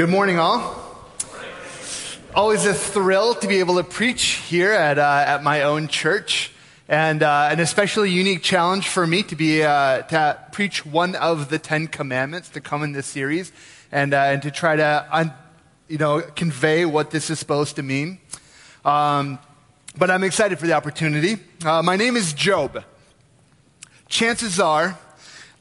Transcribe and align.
Good 0.00 0.08
morning, 0.08 0.38
all. 0.38 0.82
Always 2.34 2.64
a 2.64 2.72
thrill 2.72 3.34
to 3.34 3.46
be 3.46 3.58
able 3.58 3.76
to 3.76 3.84
preach 3.84 4.22
here 4.22 4.72
at, 4.72 4.98
uh, 4.98 5.24
at 5.26 5.42
my 5.42 5.64
own 5.64 5.88
church, 5.88 6.52
and 6.88 7.22
uh, 7.22 7.50
an 7.52 7.60
especially 7.60 8.10
unique 8.10 8.42
challenge 8.42 8.88
for 8.88 9.06
me 9.06 9.22
to 9.24 9.36
be 9.36 9.62
uh, 9.62 10.00
to 10.04 10.38
preach 10.52 10.86
one 10.86 11.16
of 11.16 11.50
the 11.50 11.58
Ten 11.58 11.86
Commandments 11.86 12.48
to 12.48 12.62
come 12.62 12.82
in 12.82 12.92
this 12.92 13.08
series, 13.08 13.52
and 13.92 14.14
uh, 14.14 14.22
and 14.22 14.40
to 14.40 14.50
try 14.50 14.74
to 14.74 15.06
un- 15.12 15.34
you 15.86 15.98
know 15.98 16.22
convey 16.34 16.86
what 16.86 17.10
this 17.10 17.28
is 17.28 17.38
supposed 17.38 17.76
to 17.76 17.82
mean. 17.82 18.20
Um, 18.86 19.38
but 19.98 20.10
I'm 20.10 20.24
excited 20.24 20.58
for 20.58 20.66
the 20.66 20.72
opportunity. 20.72 21.36
Uh, 21.62 21.82
my 21.82 21.96
name 21.96 22.16
is 22.16 22.32
Job. 22.32 22.84
Chances 24.08 24.58
are, 24.58 24.98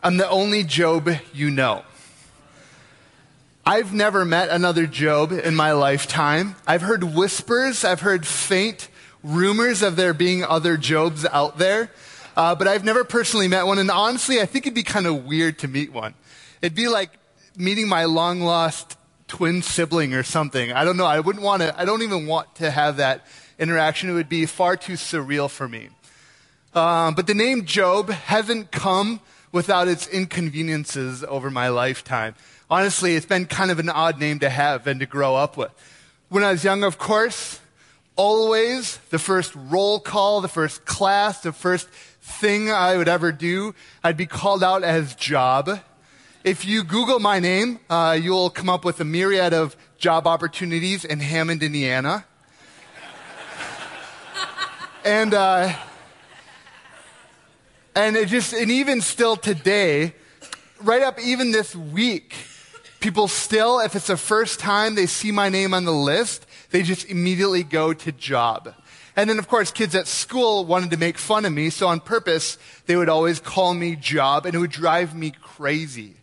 I'm 0.01 0.15
the 0.15 0.29
only 0.29 0.63
Job 0.63 1.09
you 1.33 1.51
know. 1.51 1.83
I've 3.65 3.93
never 3.93 4.25
met 4.25 4.49
another 4.49 4.87
Job 4.87 5.31
in 5.31 5.55
my 5.55 5.73
lifetime. 5.73 6.55
I've 6.65 6.81
heard 6.81 7.03
whispers, 7.03 7.83
I've 7.83 8.01
heard 8.01 8.25
faint 8.25 8.87
rumors 9.23 9.81
of 9.81 9.95
there 9.95 10.13
being 10.13 10.43
other 10.43 10.77
Jobs 10.77 11.25
out 11.25 11.57
there, 11.57 11.91
uh, 12.35 12.55
but 12.55 12.67
I've 12.67 12.83
never 12.83 13.03
personally 13.03 13.47
met 13.47 13.65
one. 13.65 13.77
And 13.77 13.91
honestly, 13.91 14.41
I 14.41 14.45
think 14.45 14.65
it'd 14.65 14.73
be 14.73 14.83
kind 14.83 15.05
of 15.05 15.25
weird 15.25 15.59
to 15.59 15.67
meet 15.67 15.91
one. 15.91 16.15
It'd 16.61 16.75
be 16.75 16.87
like 16.87 17.11
meeting 17.55 17.87
my 17.87 18.05
long 18.05 18.41
lost 18.41 18.97
twin 19.27 19.61
sibling 19.61 20.13
or 20.13 20.23
something. 20.23 20.71
I 20.71 20.83
don't 20.83 20.97
know. 20.97 21.05
I 21.05 21.19
wouldn't 21.19 21.43
want 21.43 21.61
to, 21.61 21.79
I 21.79 21.85
don't 21.85 22.01
even 22.01 22.25
want 22.25 22.55
to 22.55 22.71
have 22.71 22.97
that 22.97 23.27
interaction. 23.59 24.09
It 24.09 24.13
would 24.13 24.29
be 24.29 24.45
far 24.45 24.77
too 24.77 24.93
surreal 24.93 25.49
for 25.49 25.67
me. 25.67 25.89
Um, 26.73 27.13
but 27.13 27.27
the 27.27 27.35
name 27.35 27.65
Job 27.65 28.09
hasn't 28.09 28.71
come 28.71 29.19
without 29.51 29.87
its 29.87 30.07
inconveniences 30.07 31.23
over 31.23 31.51
my 31.51 31.69
lifetime 31.69 32.35
honestly, 32.69 33.15
it's 33.15 33.25
been 33.25 33.45
kind 33.45 33.71
of 33.71 33.79
an 33.79 33.89
odd 33.89 34.19
name 34.19 34.39
to 34.39 34.49
have 34.49 34.87
and 34.87 34.99
to 34.99 35.05
grow 35.05 35.35
up 35.35 35.57
with. 35.57 35.71
When 36.29 36.43
I 36.43 36.51
was 36.51 36.63
young, 36.63 36.83
of 36.83 36.97
course, 36.97 37.59
always 38.15 38.97
the 39.09 39.19
first 39.19 39.53
roll 39.55 39.99
call, 39.99 40.41
the 40.41 40.47
first 40.47 40.85
class, 40.85 41.41
the 41.41 41.51
first 41.51 41.89
thing 42.21 42.71
I 42.71 42.97
would 42.97 43.07
ever 43.07 43.31
do, 43.31 43.73
I'd 44.03 44.17
be 44.17 44.27
called 44.27 44.63
out 44.63 44.83
as 44.83 45.15
job. 45.15 45.79
If 46.43 46.65
you 46.65 46.83
Google 46.83 47.19
my 47.19 47.39
name, 47.39 47.79
uh, 47.89 48.17
you'll 48.21 48.49
come 48.49 48.69
up 48.69 48.85
with 48.85 48.99
a 48.99 49.05
myriad 49.05 49.53
of 49.53 49.75
job 49.97 50.27
opportunities 50.27 51.03
in 51.03 51.19
Hammond, 51.19 51.63
Indiana. 51.63 52.25
and, 55.03 55.33
uh, 55.33 55.73
and 57.95 58.15
it 58.15 58.27
just, 58.27 58.53
and 58.53 58.71
even 58.71 59.01
still 59.01 59.35
today, 59.35 60.13
right 60.81 61.01
up 61.01 61.19
even 61.19 61.51
this 61.51 61.75
week, 61.75 62.35
People 62.99 63.29
still, 63.29 63.79
if 63.79 63.95
it's 63.95 64.07
the 64.07 64.17
first 64.17 64.59
time 64.59 64.95
they 64.95 65.05
see 65.05 65.31
my 65.31 65.47
name 65.47 65.73
on 65.73 65.85
the 65.85 65.93
list, 65.93 66.45
they 66.71 66.83
just 66.83 67.09
immediately 67.09 67.63
go 67.63 67.93
to 67.93 68.11
job. 68.11 68.73
And 69.15 69.29
then, 69.29 69.39
of 69.39 69.47
course, 69.47 69.71
kids 69.71 69.95
at 69.95 70.07
school 70.07 70.65
wanted 70.65 70.91
to 70.91 70.97
make 70.97 71.17
fun 71.17 71.45
of 71.45 71.53
me, 71.53 71.69
so 71.69 71.87
on 71.87 71.99
purpose, 71.99 72.57
they 72.85 72.95
would 72.95 73.09
always 73.09 73.39
call 73.39 73.73
me 73.73 73.95
job, 73.95 74.45
and 74.45 74.53
it 74.53 74.59
would 74.59 74.71
drive 74.71 75.15
me 75.15 75.31
crazy. 75.31 76.15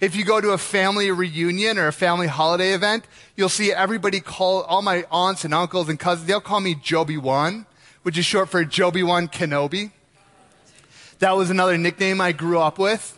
If 0.00 0.16
you 0.16 0.24
go 0.24 0.40
to 0.40 0.50
a 0.50 0.58
family 0.58 1.10
reunion 1.10 1.78
or 1.78 1.86
a 1.86 1.92
family 1.92 2.26
holiday 2.26 2.74
event, 2.74 3.06
you'll 3.36 3.48
see 3.48 3.72
everybody 3.72 4.20
call, 4.20 4.62
all 4.62 4.82
my 4.82 5.04
aunts 5.10 5.44
and 5.44 5.54
uncles 5.54 5.88
and 5.88 5.98
cousins, 5.98 6.26
they'll 6.26 6.40
call 6.40 6.60
me 6.60 6.74
Joby 6.74 7.16
One, 7.16 7.66
which 8.02 8.18
is 8.18 8.24
short 8.26 8.48
for 8.48 8.64
Joby 8.64 9.02
One 9.02 9.28
Kenobi. 9.28 9.92
That 11.20 11.36
was 11.36 11.48
another 11.48 11.78
nickname 11.78 12.20
I 12.20 12.32
grew 12.32 12.58
up 12.58 12.78
with. 12.78 13.16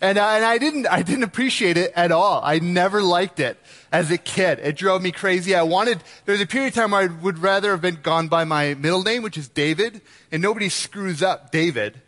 And, 0.00 0.16
uh, 0.16 0.24
and 0.24 0.44
I 0.44 0.58
didn't, 0.58 0.86
I 0.86 1.02
didn't 1.02 1.24
appreciate 1.24 1.76
it 1.76 1.92
at 1.96 2.12
all. 2.12 2.40
I 2.44 2.60
never 2.60 3.02
liked 3.02 3.40
it 3.40 3.58
as 3.90 4.10
a 4.12 4.18
kid. 4.18 4.60
It 4.60 4.76
drove 4.76 5.02
me 5.02 5.10
crazy. 5.10 5.56
I 5.56 5.62
wanted, 5.62 6.02
there 6.24 6.34
was 6.34 6.40
a 6.40 6.46
period 6.46 6.68
of 6.68 6.74
time 6.74 6.92
where 6.92 7.02
I 7.02 7.06
would 7.06 7.38
rather 7.38 7.72
have 7.72 7.80
been 7.80 7.98
gone 8.00 8.28
by 8.28 8.44
my 8.44 8.74
middle 8.74 9.02
name, 9.02 9.22
which 9.22 9.36
is 9.36 9.48
David, 9.48 10.00
and 10.30 10.40
nobody 10.40 10.68
screws 10.68 11.20
up 11.20 11.50
David. 11.50 12.00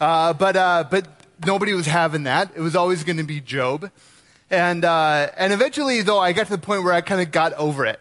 Uh, 0.00 0.32
but, 0.32 0.56
uh, 0.56 0.84
but 0.90 1.06
nobody 1.44 1.74
was 1.74 1.86
having 1.86 2.22
that. 2.22 2.50
It 2.56 2.60
was 2.60 2.74
always 2.74 3.04
going 3.04 3.18
to 3.18 3.24
be 3.24 3.40
Job. 3.40 3.90
And, 4.50 4.84
uh, 4.84 5.28
and 5.36 5.52
eventually, 5.52 6.00
though, 6.00 6.20
I 6.20 6.32
got 6.32 6.46
to 6.46 6.52
the 6.52 6.58
point 6.58 6.82
where 6.82 6.94
I 6.94 7.02
kind 7.02 7.20
of 7.20 7.30
got 7.30 7.52
over 7.54 7.84
it. 7.84 8.00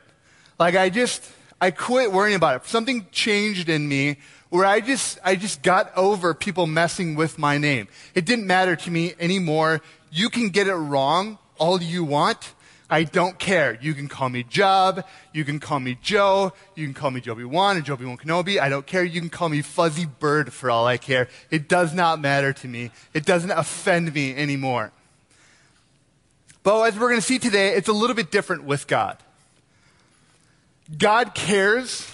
Like, 0.57 0.75
I 0.75 0.89
just, 0.89 1.29
I 1.59 1.71
quit 1.71 2.13
worrying 2.13 2.35
about 2.35 2.61
it. 2.61 2.67
Something 2.67 3.07
changed 3.11 3.67
in 3.67 3.87
me 3.89 4.19
where 4.53 4.67
I 4.67 4.81
just, 4.81 5.17
I 5.23 5.35
just 5.35 5.63
got 5.63 5.91
over 5.97 6.35
people 6.35 6.67
messing 6.67 7.15
with 7.15 7.39
my 7.39 7.57
name. 7.57 7.87
It 8.13 8.23
didn't 8.25 8.45
matter 8.45 8.75
to 8.75 8.91
me 8.91 9.15
anymore. 9.19 9.81
You 10.11 10.29
can 10.29 10.49
get 10.49 10.67
it 10.67 10.75
wrong 10.75 11.39
all 11.57 11.81
you 11.81 12.03
want. 12.03 12.53
I 12.87 13.03
don't 13.03 13.39
care. 13.39 13.79
You 13.81 13.95
can 13.95 14.07
call 14.07 14.29
me 14.29 14.43
Job. 14.43 15.07
You 15.33 15.43
can 15.43 15.59
call 15.59 15.79
me 15.79 15.97
Joe. 16.03 16.53
You 16.75 16.85
can 16.85 16.93
call 16.93 17.09
me 17.09 17.19
Joby 17.19 17.43
One 17.45 17.77
or 17.77 17.81
Joby 17.81 18.05
One 18.05 18.17
Kenobi. 18.17 18.59
I 18.59 18.69
don't 18.69 18.85
care. 18.85 19.03
You 19.03 19.21
can 19.21 19.31
call 19.31 19.49
me 19.49 19.63
Fuzzy 19.63 20.05
Bird 20.05 20.53
for 20.53 20.69
all 20.69 20.85
I 20.85 20.97
care. 20.97 21.29
It 21.49 21.67
does 21.67 21.95
not 21.95 22.21
matter 22.21 22.53
to 22.53 22.67
me. 22.67 22.91
It 23.15 23.25
doesn't 23.25 23.49
offend 23.49 24.13
me 24.13 24.35
anymore. 24.35 24.91
But 26.61 26.79
as 26.83 26.93
we're 26.93 27.09
going 27.09 27.21
to 27.21 27.25
see 27.25 27.39
today, 27.39 27.69
it's 27.69 27.89
a 27.89 27.93
little 27.93 28.15
bit 28.15 28.29
different 28.29 28.65
with 28.65 28.85
God. 28.85 29.17
God 30.95 31.33
cares 31.33 32.07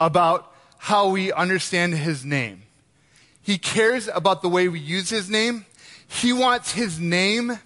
about 0.00 0.50
how 0.84 1.08
we 1.08 1.32
understand 1.32 1.94
his 1.94 2.26
name. 2.26 2.62
He 3.40 3.56
cares 3.56 4.06
about 4.06 4.42
the 4.42 4.50
way 4.50 4.68
we 4.68 4.78
use 4.78 5.08
his 5.08 5.30
name. 5.30 5.64
He 6.06 6.30
wants 6.30 6.72
his 6.72 7.00
name 7.00 7.58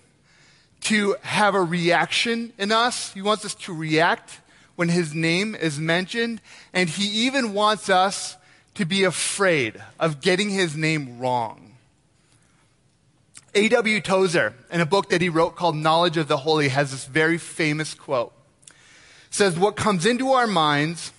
to 0.82 1.16
have 1.22 1.56
a 1.56 1.60
reaction 1.60 2.52
in 2.58 2.70
us. 2.70 3.12
He 3.12 3.20
wants 3.20 3.44
us 3.44 3.56
to 3.56 3.74
react 3.74 4.38
when 4.76 4.88
his 4.88 5.16
name 5.16 5.56
is 5.56 5.80
mentioned. 5.80 6.40
And 6.72 6.88
he 6.88 7.26
even 7.26 7.54
wants 7.54 7.90
us 7.90 8.36
to 8.76 8.84
be 8.84 9.02
afraid 9.02 9.82
of 9.98 10.20
getting 10.20 10.50
his 10.50 10.76
name 10.76 11.18
wrong. 11.18 11.72
A.W. 13.52 14.00
Tozer, 14.00 14.54
in 14.70 14.80
a 14.80 14.86
book 14.86 15.08
that 15.08 15.20
he 15.20 15.28
wrote 15.28 15.56
called 15.56 15.74
Knowledge 15.74 16.18
of 16.18 16.28
the 16.28 16.36
Holy, 16.36 16.68
has 16.68 16.92
this 16.92 17.06
very 17.06 17.36
famous 17.36 17.94
quote. 17.94 18.32
It 18.68 18.74
says, 19.34 19.58
What 19.58 19.74
comes 19.74 20.06
into 20.06 20.30
our 20.30 20.46
minds 20.46 21.10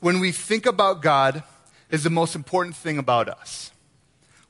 when 0.00 0.20
we 0.20 0.32
think 0.32 0.66
about 0.66 1.02
God 1.02 1.42
is 1.90 2.04
the 2.04 2.10
most 2.10 2.34
important 2.34 2.76
thing 2.76 2.98
about 2.98 3.28
us. 3.28 3.72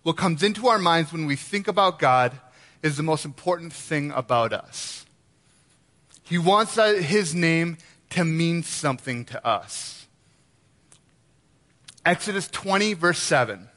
What 0.02 0.16
comes 0.16 0.42
into 0.42 0.68
our 0.68 0.78
minds 0.78 1.12
when 1.12 1.26
we 1.26 1.36
think 1.36 1.68
about 1.68 1.98
God 1.98 2.38
is 2.82 2.96
the 2.96 3.02
most 3.02 3.24
important 3.24 3.72
thing 3.72 4.10
about 4.12 4.52
us. 4.52 5.06
He 6.22 6.38
wants 6.38 6.76
his 6.76 7.34
name 7.34 7.78
to 8.10 8.24
mean 8.24 8.62
something 8.62 9.24
to 9.26 9.46
us. 9.46 10.06
Exodus 12.04 12.48
20, 12.48 12.94
verse 12.94 13.18
7. 13.18 13.68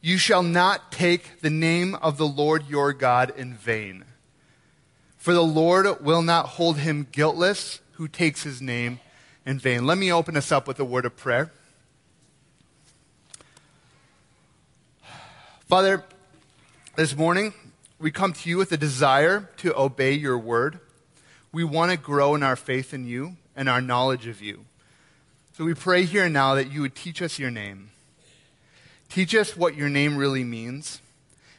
You 0.00 0.18
shall 0.18 0.42
not 0.42 0.90
take 0.90 1.40
the 1.40 1.50
name 1.50 1.94
of 1.96 2.18
the 2.18 2.26
Lord 2.26 2.68
your 2.68 2.92
God 2.92 3.32
in 3.36 3.54
vain. 3.54 4.04
For 5.16 5.32
the 5.32 5.44
Lord 5.44 6.04
will 6.04 6.22
not 6.22 6.46
hold 6.46 6.78
him 6.78 7.06
guiltless 7.12 7.80
who 7.92 8.08
takes 8.08 8.42
his 8.42 8.60
name 8.60 8.98
in 9.44 9.58
vain. 9.58 9.86
Let 9.86 9.98
me 9.98 10.12
open 10.12 10.36
us 10.36 10.52
up 10.52 10.68
with 10.68 10.78
a 10.78 10.84
word 10.84 11.04
of 11.04 11.16
prayer. 11.16 11.50
Father, 15.66 16.04
this 16.96 17.16
morning 17.16 17.54
we 17.98 18.10
come 18.10 18.32
to 18.32 18.48
you 18.48 18.58
with 18.58 18.72
a 18.72 18.76
desire 18.76 19.48
to 19.58 19.76
obey 19.78 20.12
your 20.12 20.38
word. 20.38 20.80
We 21.50 21.64
want 21.64 21.90
to 21.90 21.96
grow 21.96 22.34
in 22.34 22.42
our 22.42 22.56
faith 22.56 22.92
in 22.92 23.06
you 23.06 23.36
and 23.56 23.68
our 23.68 23.80
knowledge 23.80 24.26
of 24.26 24.42
you. 24.42 24.64
So 25.56 25.64
we 25.64 25.74
pray 25.74 26.04
here 26.04 26.24
and 26.24 26.34
now 26.34 26.54
that 26.54 26.70
you 26.70 26.80
would 26.82 26.94
teach 26.94 27.20
us 27.22 27.38
your 27.38 27.50
name. 27.50 27.90
Teach 29.08 29.34
us 29.34 29.56
what 29.56 29.74
your 29.74 29.88
name 29.88 30.16
really 30.16 30.44
means. 30.44 31.00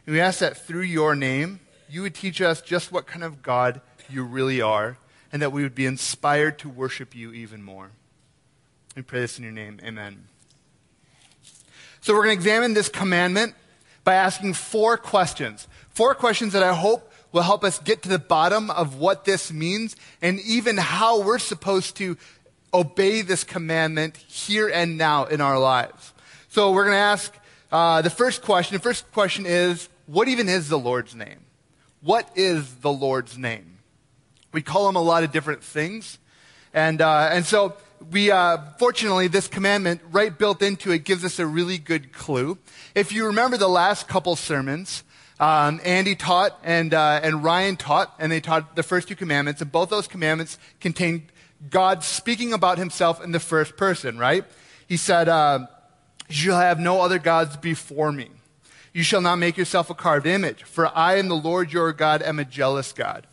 And 0.05 0.13
we 0.13 0.21
ask 0.21 0.39
that 0.39 0.57
through 0.57 0.81
your 0.81 1.15
name, 1.15 1.59
you 1.89 2.01
would 2.01 2.15
teach 2.15 2.41
us 2.41 2.61
just 2.61 2.91
what 2.91 3.05
kind 3.05 3.23
of 3.23 3.44
God 3.44 3.81
you 4.09 4.23
really 4.23 4.61
are 4.61 4.97
and 5.33 5.41
that 5.41 5.51
we 5.51 5.63
would 5.63 5.73
be 5.73 5.88
inspired 5.88 6.59
to 6.59 6.69
worship 6.69 7.15
you 7.15 7.33
even 7.33 7.63
more. 7.63 7.89
We 8.95 9.01
pray 9.01 9.21
this 9.21 9.39
in 9.39 9.44
your 9.44 9.51
name. 9.51 9.80
Amen. 9.83 10.27
So 12.01 12.13
we're 12.13 12.24
going 12.24 12.38
to 12.38 12.39
examine 12.39 12.75
this 12.75 12.88
commandment 12.88 13.56
by 14.03 14.13
asking 14.13 14.53
four 14.53 14.95
questions. 14.95 15.68
Four 15.89 16.13
questions 16.13 16.53
that 16.53 16.62
I 16.62 16.74
hope 16.74 17.12
will 17.31 17.41
help 17.41 17.63
us 17.63 17.80
get 17.80 18.03
to 18.03 18.09
the 18.09 18.19
bottom 18.19 18.69
of 18.69 18.97
what 18.97 19.25
this 19.25 19.51
means 19.51 19.95
and 20.21 20.39
even 20.41 20.77
how 20.77 21.21
we're 21.24 21.39
supposed 21.39 21.97
to 21.97 22.15
obey 22.71 23.24
this 23.24 23.44
commandment 23.44 24.18
here 24.18 24.69
and 24.69 25.00
now 25.00 25.25
in 25.25 25.41
our 25.41 25.57
lives. 25.57 26.13
So 26.50 26.71
we're 26.71 26.85
going 26.85 26.95
to 26.95 27.00
ask 27.00 27.35
uh, 27.71 28.03
the 28.03 28.12
first 28.12 28.44
question. 28.44 28.75
The 28.75 28.83
first 28.83 29.12
question 29.12 29.47
is, 29.47 29.89
what 30.06 30.27
even 30.27 30.47
is 30.47 30.69
the 30.69 30.77
Lord's 30.77 31.15
name? 31.15 31.39
What 32.01 32.30
is 32.35 32.75
the 32.75 32.91
Lord's 32.91 33.35
name? 33.35 33.72
We 34.53 34.61
call 34.61 34.85
them 34.85 34.95
a 34.95 35.01
lot 35.01 35.23
of 35.23 35.31
different 35.33 35.63
things. 35.63 36.19
And, 36.73 37.01
uh, 37.01 37.29
and 37.31 37.45
so 37.45 37.73
we, 38.11 38.31
uh, 38.31 38.57
fortunately, 38.79 39.27
this 39.27 39.47
commandment 39.47 40.01
right 40.11 40.35
built 40.38 40.61
into 40.61 40.91
it 40.91 41.03
gives 41.03 41.25
us 41.25 41.39
a 41.39 41.45
really 41.45 41.77
good 41.77 42.13
clue. 42.13 42.57
If 42.95 43.11
you 43.11 43.25
remember 43.25 43.57
the 43.57 43.67
last 43.67 44.07
couple 44.07 44.35
sermons, 44.35 45.03
Um, 45.39 45.81
Andy 45.83 46.15
taught 46.15 46.57
and, 46.63 46.94
uh, 46.94 47.19
and 47.21 47.44
Ryan 47.44 47.75
taught, 47.75 48.13
and 48.19 48.31
they 48.31 48.39
taught 48.39 48.75
the 48.75 48.83
first 48.83 49.07
two 49.07 49.15
commandments, 49.15 49.61
and 49.61 49.71
both 49.71 49.89
those 49.89 50.07
commandments 50.07 50.59
contain 50.79 51.27
God 51.69 52.03
speaking 52.03 52.53
about 52.53 52.77
himself 52.77 53.21
in 53.21 53.31
the 53.33 53.39
first 53.39 53.75
person, 53.75 54.17
right? 54.17 54.45
He 54.88 54.95
said, 54.95 55.27
uh, 55.27 55.67
You 56.29 56.35
shall 56.35 56.59
have 56.59 56.79
no 56.79 57.01
other 57.01 57.19
gods 57.19 57.57
before 57.57 58.11
me. 58.11 58.29
You 58.94 59.03
shall 59.03 59.21
not 59.21 59.38
make 59.38 59.57
yourself 59.57 59.89
a 59.89 59.95
carved 59.95 60.27
image, 60.27 60.63
for 60.63 60.95
I 60.95 61.17
am 61.17 61.27
the 61.27 61.35
Lord 61.35 61.73
your 61.73 61.91
God, 61.94 62.21
am 62.21 62.39
a 62.39 62.45
jealous 62.45 62.94
God. 62.94 63.25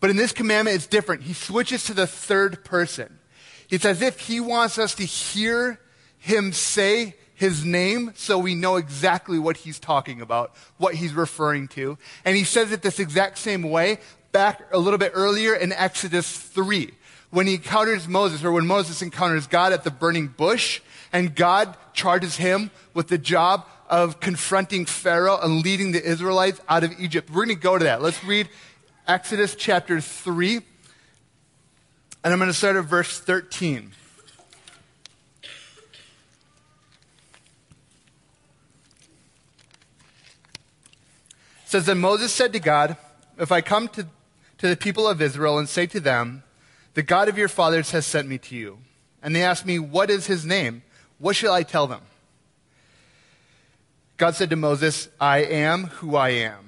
But 0.00 0.10
in 0.10 0.16
this 0.16 0.32
commandment, 0.32 0.76
it's 0.76 0.86
different. 0.86 1.22
He 1.22 1.32
switches 1.32 1.84
to 1.84 1.94
the 1.94 2.06
third 2.06 2.64
person. 2.64 3.18
It's 3.70 3.84
as 3.84 4.00
if 4.00 4.20
he 4.20 4.40
wants 4.40 4.78
us 4.78 4.94
to 4.96 5.04
hear 5.04 5.80
him 6.18 6.52
say 6.52 7.14
his 7.34 7.64
name 7.64 8.12
so 8.16 8.38
we 8.38 8.54
know 8.54 8.76
exactly 8.76 9.38
what 9.38 9.58
he's 9.58 9.78
talking 9.78 10.20
about, 10.20 10.54
what 10.76 10.94
he's 10.94 11.12
referring 11.12 11.68
to. 11.68 11.96
And 12.24 12.36
he 12.36 12.44
says 12.44 12.72
it 12.72 12.82
this 12.82 12.98
exact 12.98 13.38
same 13.38 13.62
way 13.62 13.98
back 14.32 14.62
a 14.72 14.78
little 14.78 14.98
bit 14.98 15.12
earlier 15.14 15.54
in 15.54 15.72
Exodus 15.72 16.30
3 16.30 16.90
when 17.30 17.46
he 17.46 17.54
encounters 17.54 18.08
Moses 18.08 18.42
or 18.42 18.52
when 18.52 18.66
Moses 18.66 19.02
encounters 19.02 19.46
God 19.46 19.72
at 19.72 19.84
the 19.84 19.90
burning 19.90 20.28
bush 20.28 20.80
and 21.12 21.34
God 21.34 21.76
charges 21.92 22.36
him 22.36 22.70
with 22.94 23.08
the 23.08 23.18
job 23.18 23.66
of 23.88 24.20
confronting 24.20 24.84
Pharaoh 24.84 25.38
and 25.40 25.62
leading 25.62 25.92
the 25.92 26.02
Israelites 26.02 26.60
out 26.68 26.84
of 26.84 26.92
Egypt. 26.98 27.30
We're 27.30 27.46
going 27.46 27.56
to 27.56 27.62
go 27.62 27.78
to 27.78 27.84
that. 27.84 28.02
Let's 28.02 28.22
read 28.24 28.48
Exodus 29.08 29.54
chapter 29.54 30.02
3, 30.02 30.56
and 30.56 30.64
I'm 32.24 32.38
going 32.38 32.50
to 32.50 32.52
start 32.52 32.76
at 32.76 32.84
verse 32.84 33.18
13. 33.18 33.92
It 35.42 35.48
says, 41.64 41.86
that 41.86 41.94
Moses 41.94 42.34
said 42.34 42.52
to 42.52 42.60
God, 42.60 42.98
If 43.38 43.50
I 43.50 43.62
come 43.62 43.88
to, 43.88 44.06
to 44.58 44.68
the 44.68 44.76
people 44.76 45.08
of 45.08 45.22
Israel 45.22 45.58
and 45.58 45.70
say 45.70 45.86
to 45.86 46.00
them, 46.00 46.42
The 46.92 47.02
God 47.02 47.30
of 47.30 47.38
your 47.38 47.48
fathers 47.48 47.92
has 47.92 48.04
sent 48.04 48.28
me 48.28 48.36
to 48.36 48.54
you, 48.54 48.80
and 49.22 49.34
they 49.34 49.42
ask 49.42 49.64
me, 49.64 49.78
What 49.78 50.10
is 50.10 50.26
his 50.26 50.44
name? 50.44 50.82
What 51.18 51.34
shall 51.34 51.54
I 51.54 51.62
tell 51.62 51.86
them? 51.86 52.02
God 54.18 54.34
said 54.34 54.50
to 54.50 54.56
Moses, 54.56 55.08
I 55.18 55.38
am 55.38 55.84
who 55.84 56.14
I 56.14 56.28
am. 56.28 56.67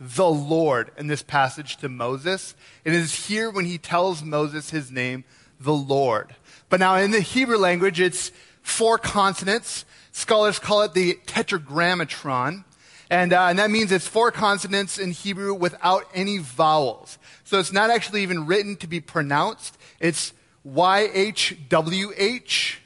the 0.00 0.28
Lord 0.28 0.90
in 0.96 1.06
this 1.06 1.22
passage 1.22 1.76
to 1.78 1.88
Moses. 1.88 2.54
It 2.84 2.92
is 2.92 3.26
here 3.26 3.50
when 3.50 3.64
he 3.64 3.78
tells 3.78 4.22
Moses 4.22 4.70
his 4.70 4.90
name, 4.90 5.24
the 5.58 5.72
Lord. 5.72 6.34
But 6.68 6.80
now 6.80 6.96
in 6.96 7.12
the 7.12 7.20
Hebrew 7.20 7.56
language, 7.56 8.00
it's 8.00 8.32
four 8.62 8.98
consonants. 8.98 9.84
Scholars 10.12 10.58
call 10.58 10.82
it 10.82 10.92
the 10.92 11.18
tetragrammaton. 11.26 12.64
And, 13.08 13.32
uh, 13.32 13.46
and 13.46 13.58
that 13.58 13.70
means 13.70 13.92
it's 13.92 14.08
four 14.08 14.32
consonants 14.32 14.98
in 14.98 15.12
Hebrew 15.12 15.54
without 15.54 16.04
any 16.12 16.38
vowels. 16.38 17.18
So 17.44 17.60
it's 17.60 17.72
not 17.72 17.90
actually 17.90 18.22
even 18.22 18.46
written 18.46 18.74
to 18.76 18.88
be 18.88 19.00
pronounced. 19.00 19.78
It's 20.00 20.32
YHWH. 20.66 22.76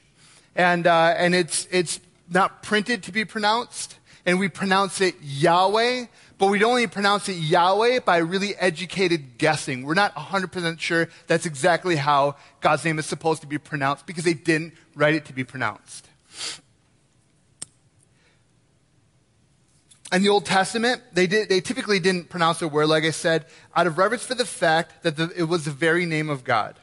And, 0.55 0.85
uh, 0.85 1.15
and 1.17 1.33
it's, 1.33 1.67
it's 1.71 1.99
not 2.29 2.61
printed 2.61 3.01
to 3.03 3.11
be 3.11 3.25
pronounced. 3.25 3.97
And 4.25 4.39
we 4.39 4.47
pronounce 4.47 5.01
it 5.01 5.15
Yahweh, 5.21 6.05
but 6.41 6.47
we 6.47 6.57
don't 6.57 6.71
only 6.71 6.87
pronounce 6.87 7.29
it 7.29 7.33
Yahweh 7.33 7.99
by 7.99 8.17
really 8.17 8.55
educated 8.55 9.37
guessing. 9.37 9.83
We're 9.83 9.93
not 9.93 10.15
100% 10.15 10.79
sure 10.79 11.07
that's 11.27 11.45
exactly 11.45 11.95
how 11.95 12.35
God's 12.61 12.83
name 12.83 12.97
is 12.97 13.05
supposed 13.05 13.41
to 13.41 13.47
be 13.47 13.59
pronounced 13.59 14.07
because 14.07 14.23
they 14.23 14.33
didn't 14.33 14.73
write 14.95 15.13
it 15.13 15.25
to 15.25 15.33
be 15.33 15.43
pronounced. 15.43 16.09
In 20.11 20.23
the 20.23 20.29
Old 20.29 20.47
Testament, 20.47 21.03
they, 21.13 21.27
did, 21.27 21.47
they 21.47 21.61
typically 21.61 21.99
didn't 21.99 22.29
pronounce 22.29 22.59
a 22.63 22.67
word, 22.67 22.87
like 22.87 23.03
I 23.03 23.11
said, 23.11 23.45
out 23.75 23.85
of 23.85 23.99
reverence 23.99 24.25
for 24.25 24.33
the 24.33 24.43
fact 24.43 25.03
that 25.03 25.17
the, 25.17 25.31
it 25.37 25.43
was 25.43 25.65
the 25.65 25.71
very 25.71 26.07
name 26.07 26.27
of 26.27 26.43
God. 26.43 26.75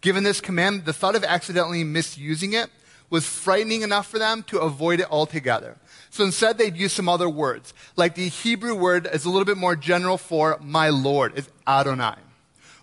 Given 0.00 0.24
this 0.24 0.40
command, 0.40 0.86
the 0.86 0.94
thought 0.94 1.16
of 1.16 1.22
accidentally 1.22 1.84
misusing 1.84 2.54
it 2.54 2.70
was 3.10 3.26
frightening 3.26 3.82
enough 3.82 4.06
for 4.06 4.18
them 4.18 4.42
to 4.44 4.60
avoid 4.60 5.00
it 5.00 5.10
altogether. 5.10 5.76
So 6.10 6.24
instead, 6.24 6.58
they'd 6.58 6.76
use 6.76 6.92
some 6.92 7.08
other 7.08 7.28
words. 7.28 7.74
Like 7.96 8.14
the 8.14 8.28
Hebrew 8.28 8.74
word 8.74 9.08
is 9.12 9.24
a 9.24 9.30
little 9.30 9.44
bit 9.44 9.58
more 9.58 9.76
general 9.76 10.18
for 10.18 10.58
my 10.60 10.88
Lord, 10.88 11.38
is 11.38 11.48
Adonai. 11.66 12.16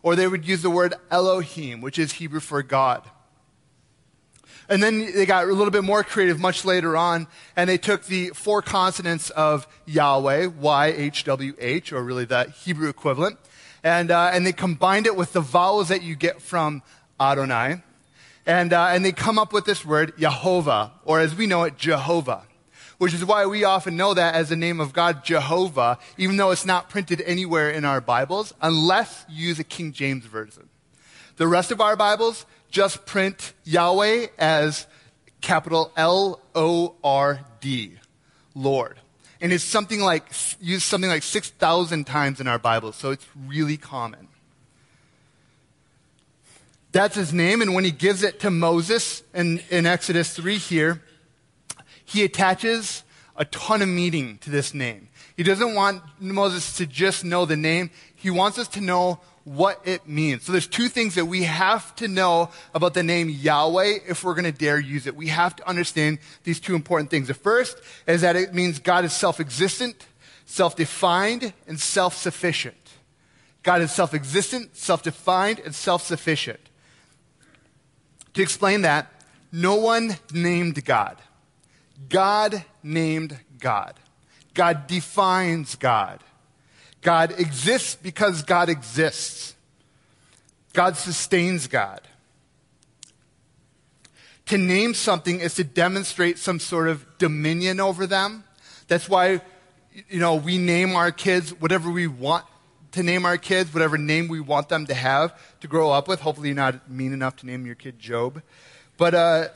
Or 0.01 0.15
they 0.15 0.27
would 0.27 0.47
use 0.47 0.61
the 0.61 0.69
word 0.69 0.93
Elohim, 1.09 1.81
which 1.81 1.97
is 1.97 2.13
Hebrew 2.13 2.39
for 2.39 2.61
God. 2.61 3.03
And 4.69 4.81
then 4.81 5.11
they 5.13 5.25
got 5.25 5.43
a 5.45 5.51
little 5.51 5.71
bit 5.71 5.83
more 5.83 6.03
creative 6.03 6.39
much 6.39 6.63
later 6.63 6.95
on, 6.95 7.27
and 7.55 7.69
they 7.69 7.77
took 7.77 8.05
the 8.05 8.29
four 8.29 8.61
consonants 8.61 9.29
of 9.31 9.67
Yahweh, 9.85 10.47
Y-H-W-H, 10.47 11.91
or 11.91 12.03
really 12.03 12.25
the 12.25 12.45
Hebrew 12.45 12.87
equivalent, 12.87 13.37
and, 13.83 14.09
uh, 14.09 14.29
and 14.31 14.45
they 14.45 14.53
combined 14.53 15.05
it 15.05 15.15
with 15.15 15.33
the 15.33 15.41
vowels 15.41 15.89
that 15.89 16.01
you 16.01 16.15
get 16.15 16.41
from 16.41 16.81
Adonai. 17.19 17.81
And, 18.45 18.73
uh, 18.73 18.87
and 18.87 19.05
they 19.05 19.11
come 19.11 19.39
up 19.39 19.53
with 19.53 19.65
this 19.65 19.85
word, 19.85 20.15
Yehovah, 20.17 20.91
or 21.05 21.19
as 21.19 21.33
we 21.33 21.47
know 21.47 21.63
it, 21.63 21.77
Jehovah, 21.77 22.43
which 22.97 23.13
is 23.13 23.23
why 23.23 23.45
we 23.45 23.63
often 23.63 23.95
know 23.95 24.13
that 24.13 24.35
as 24.35 24.49
the 24.49 24.55
name 24.55 24.81
of 24.81 24.91
God, 24.91 25.23
Jehovah, 25.23 25.97
even 26.17 26.37
though 26.37 26.51
it's 26.51 26.65
not 26.65 26.89
printed 26.89 27.21
anywhere 27.21 27.69
in 27.69 27.85
our 27.85 28.01
Bibles, 28.01 28.53
unless 28.61 29.25
you 29.29 29.47
use 29.47 29.59
a 29.59 29.63
King 29.63 29.93
James 29.93 30.25
Version. 30.25 30.67
The 31.37 31.47
rest 31.47 31.71
of 31.71 31.79
our 31.79 31.95
Bibles, 31.95 32.45
just 32.69 33.05
print 33.05 33.53
Yahweh 33.63 34.27
as 34.37 34.87
capital 35.39 35.91
L 35.95 36.41
O 36.53 36.95
R 37.03 37.39
D, 37.61 37.93
Lord. 38.55 38.99
And 39.39 39.51
it's 39.51 39.63
something 39.63 39.99
like, 39.99 40.25
used 40.61 40.83
something 40.83 41.09
like 41.09 41.23
6,000 41.23 42.05
times 42.05 42.39
in 42.39 42.47
our 42.47 42.59
Bibles, 42.59 42.95
so 42.95 43.11
it's 43.11 43.25
really 43.47 43.77
common. 43.77 44.27
That's 46.93 47.15
his 47.15 47.33
name, 47.33 47.61
and 47.63 47.73
when 47.73 47.83
he 47.83 47.91
gives 47.91 48.21
it 48.21 48.39
to 48.41 48.51
Moses 48.51 49.23
in, 49.33 49.61
in 49.71 49.87
Exodus 49.87 50.35
3 50.35 50.57
here, 50.57 51.01
he 52.05 52.23
attaches 52.23 53.03
a 53.35 53.45
ton 53.45 53.81
of 53.81 53.89
meaning 53.89 54.37
to 54.41 54.51
this 54.51 54.75
name. 54.75 55.09
He 55.35 55.41
doesn't 55.41 55.73
want 55.73 56.03
Moses 56.19 56.77
to 56.77 56.85
just 56.85 57.25
know 57.25 57.45
the 57.45 57.57
name, 57.57 57.89
he 58.15 58.29
wants 58.29 58.59
us 58.59 58.67
to 58.69 58.81
know 58.81 59.19
what 59.43 59.81
it 59.85 60.07
means. 60.07 60.43
So 60.43 60.51
there's 60.51 60.67
two 60.67 60.87
things 60.87 61.15
that 61.15 61.25
we 61.25 61.43
have 61.43 61.95
to 61.95 62.07
know 62.07 62.51
about 62.75 62.93
the 62.93 63.01
name 63.01 63.27
Yahweh 63.27 63.97
if 64.07 64.23
we're 64.23 64.35
going 64.35 64.45
to 64.45 64.51
dare 64.51 64.79
use 64.79 65.07
it. 65.07 65.15
We 65.15 65.27
have 65.27 65.55
to 65.57 65.67
understand 65.67 66.19
these 66.43 66.59
two 66.59 66.75
important 66.75 67.09
things. 67.09 67.27
The 67.27 67.33
first 67.33 67.81
is 68.07 68.21
that 68.21 68.35
it 68.35 68.53
means 68.53 68.77
God 68.77 69.03
is 69.03 69.13
self-existent, 69.13 70.05
self-defined, 70.45 71.53
and 71.67 71.79
self-sufficient. 71.79 72.77
God 73.63 73.81
is 73.81 73.91
self-existent, 73.91 74.77
self-defined, 74.77 75.59
and 75.59 75.73
self-sufficient. 75.73 76.62
To 78.33 78.41
explain 78.41 78.81
that, 78.81 79.11
no 79.51 79.75
one 79.75 80.17
named 80.33 80.83
God. 80.83 81.17
God 82.09 82.65
named 82.81 83.37
God. 83.59 83.93
God 84.53 84.87
defines 84.87 85.75
God. 85.75 86.19
God 87.01 87.39
exists 87.39 87.95
because 87.95 88.43
God 88.43 88.69
exists. 88.69 89.55
God 90.73 90.97
sustains 90.97 91.67
God. 91.67 92.01
To 94.47 94.57
name 94.57 94.93
something 94.93 95.39
is 95.39 95.55
to 95.55 95.63
demonstrate 95.63 96.37
some 96.37 96.59
sort 96.59 96.87
of 96.87 97.05
dominion 97.17 97.79
over 97.79 98.07
them. 98.07 98.43
That's 98.87 99.07
why, 99.07 99.41
you 100.09 100.19
know, 100.19 100.35
we 100.35 100.57
name 100.57 100.95
our 100.95 101.11
kids 101.11 101.51
whatever 101.53 101.89
we 101.89 102.07
want 102.07 102.45
to 102.93 103.03
name 103.03 103.25
our 103.25 103.37
kids, 103.37 103.73
whatever 103.73 103.97
name 103.97 104.27
we 104.27 104.39
want 104.39 104.69
them 104.69 104.85
to 104.87 104.93
have 104.93 105.37
to 105.59 105.67
grow 105.67 105.91
up 105.91 106.07
with. 106.07 106.21
Hopefully, 106.21 106.49
you're 106.49 106.55
not 106.55 106.89
mean 106.89 107.13
enough 107.13 107.35
to 107.37 107.45
name 107.45 107.65
your 107.65 107.75
kid 107.75 107.99
Job. 107.99 108.41
But 108.97 109.13
uh, 109.13 109.47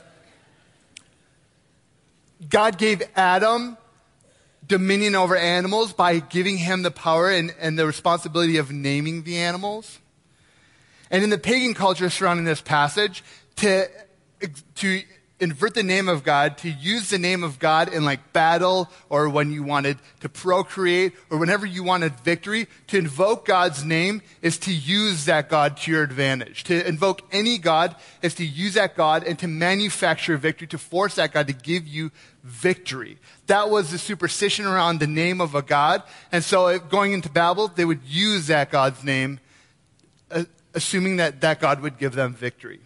God 2.48 2.78
gave 2.78 3.02
Adam 3.16 3.76
dominion 4.66 5.14
over 5.14 5.36
animals 5.36 5.92
by 5.92 6.18
giving 6.18 6.58
him 6.58 6.82
the 6.82 6.90
power 6.90 7.30
and, 7.30 7.54
and 7.58 7.78
the 7.78 7.86
responsibility 7.86 8.58
of 8.58 8.70
naming 8.70 9.22
the 9.22 9.38
animals. 9.38 9.98
And 11.10 11.24
in 11.24 11.30
the 11.30 11.38
pagan 11.38 11.74
culture 11.74 12.10
surrounding 12.10 12.44
this 12.44 12.60
passage, 12.60 13.24
to, 13.56 13.88
to 14.76 15.02
invert 15.40 15.74
the 15.74 15.82
name 15.82 16.08
of 16.08 16.24
God, 16.24 16.58
to 16.58 16.70
use 16.70 17.10
the 17.10 17.18
name 17.18 17.44
of 17.44 17.58
God 17.58 17.92
in 17.92 18.04
like 18.04 18.32
battle 18.32 18.90
or 19.08 19.28
when 19.28 19.52
you 19.52 19.62
wanted 19.62 19.98
to 20.20 20.28
procreate 20.28 21.12
or 21.30 21.38
whenever 21.38 21.64
you 21.64 21.84
wanted 21.84 22.18
victory, 22.20 22.66
to 22.88 22.98
invoke 22.98 23.46
God's 23.46 23.84
name 23.84 24.22
is 24.42 24.58
to 24.58 24.72
use 24.72 25.26
that 25.26 25.48
God 25.48 25.76
to 25.78 25.90
your 25.92 26.02
advantage. 26.02 26.64
To 26.64 26.86
invoke 26.86 27.22
any 27.30 27.58
God 27.58 27.94
is 28.20 28.34
to 28.34 28.44
use 28.44 28.74
that 28.74 28.96
God 28.96 29.22
and 29.22 29.38
to 29.38 29.46
manufacture 29.46 30.36
victory, 30.36 30.66
to 30.68 30.78
force 30.78 31.14
that 31.14 31.32
God 31.32 31.46
to 31.46 31.52
give 31.52 31.86
you 31.86 32.10
victory. 32.42 33.18
That 33.46 33.70
was 33.70 33.90
the 33.90 33.98
superstition 33.98 34.66
around 34.66 34.98
the 34.98 35.06
name 35.06 35.40
of 35.40 35.54
a 35.54 35.62
God. 35.62 36.02
And 36.32 36.42
so 36.42 36.78
going 36.78 37.12
into 37.12 37.28
Babel, 37.28 37.68
they 37.68 37.84
would 37.84 38.02
use 38.04 38.48
that 38.48 38.70
God's 38.70 39.04
name, 39.04 39.38
uh, 40.30 40.44
assuming 40.74 41.16
that 41.16 41.40
that 41.42 41.60
God 41.60 41.80
would 41.80 41.98
give 41.98 42.14
them 42.14 42.34
victory. 42.34 42.80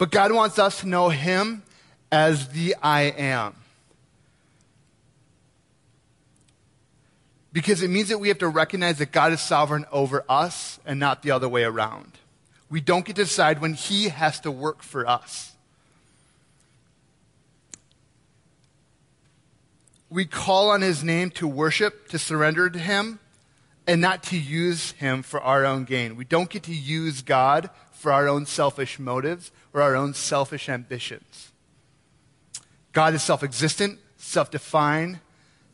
But 0.00 0.10
God 0.10 0.32
wants 0.32 0.58
us 0.58 0.80
to 0.80 0.88
know 0.88 1.10
Him 1.10 1.62
as 2.10 2.48
the 2.48 2.74
I 2.82 3.02
am. 3.02 3.54
Because 7.52 7.82
it 7.82 7.90
means 7.90 8.08
that 8.08 8.16
we 8.16 8.28
have 8.28 8.38
to 8.38 8.48
recognize 8.48 8.96
that 8.96 9.12
God 9.12 9.30
is 9.34 9.42
sovereign 9.42 9.84
over 9.92 10.24
us 10.26 10.80
and 10.86 10.98
not 10.98 11.22
the 11.22 11.32
other 11.32 11.50
way 11.50 11.64
around. 11.64 12.12
We 12.70 12.80
don't 12.80 13.04
get 13.04 13.16
to 13.16 13.24
decide 13.24 13.60
when 13.60 13.74
He 13.74 14.08
has 14.08 14.40
to 14.40 14.50
work 14.50 14.82
for 14.82 15.06
us. 15.06 15.52
We 20.08 20.24
call 20.24 20.70
on 20.70 20.80
His 20.80 21.04
name 21.04 21.28
to 21.32 21.46
worship, 21.46 22.08
to 22.08 22.18
surrender 22.18 22.70
to 22.70 22.78
Him, 22.78 23.18
and 23.86 24.00
not 24.00 24.22
to 24.22 24.38
use 24.38 24.92
Him 24.92 25.22
for 25.22 25.42
our 25.42 25.66
own 25.66 25.84
gain. 25.84 26.16
We 26.16 26.24
don't 26.24 26.48
get 26.48 26.62
to 26.62 26.74
use 26.74 27.20
God 27.20 27.68
for 27.92 28.12
our 28.12 28.28
own 28.28 28.46
selfish 28.46 28.98
motives 28.98 29.52
or 29.72 29.82
our 29.82 29.96
own 29.96 30.14
selfish 30.14 30.68
ambitions. 30.68 31.52
God 32.92 33.14
is 33.14 33.22
self 33.22 33.42
existent, 33.42 33.98
self 34.16 34.50
defined, 34.50 35.20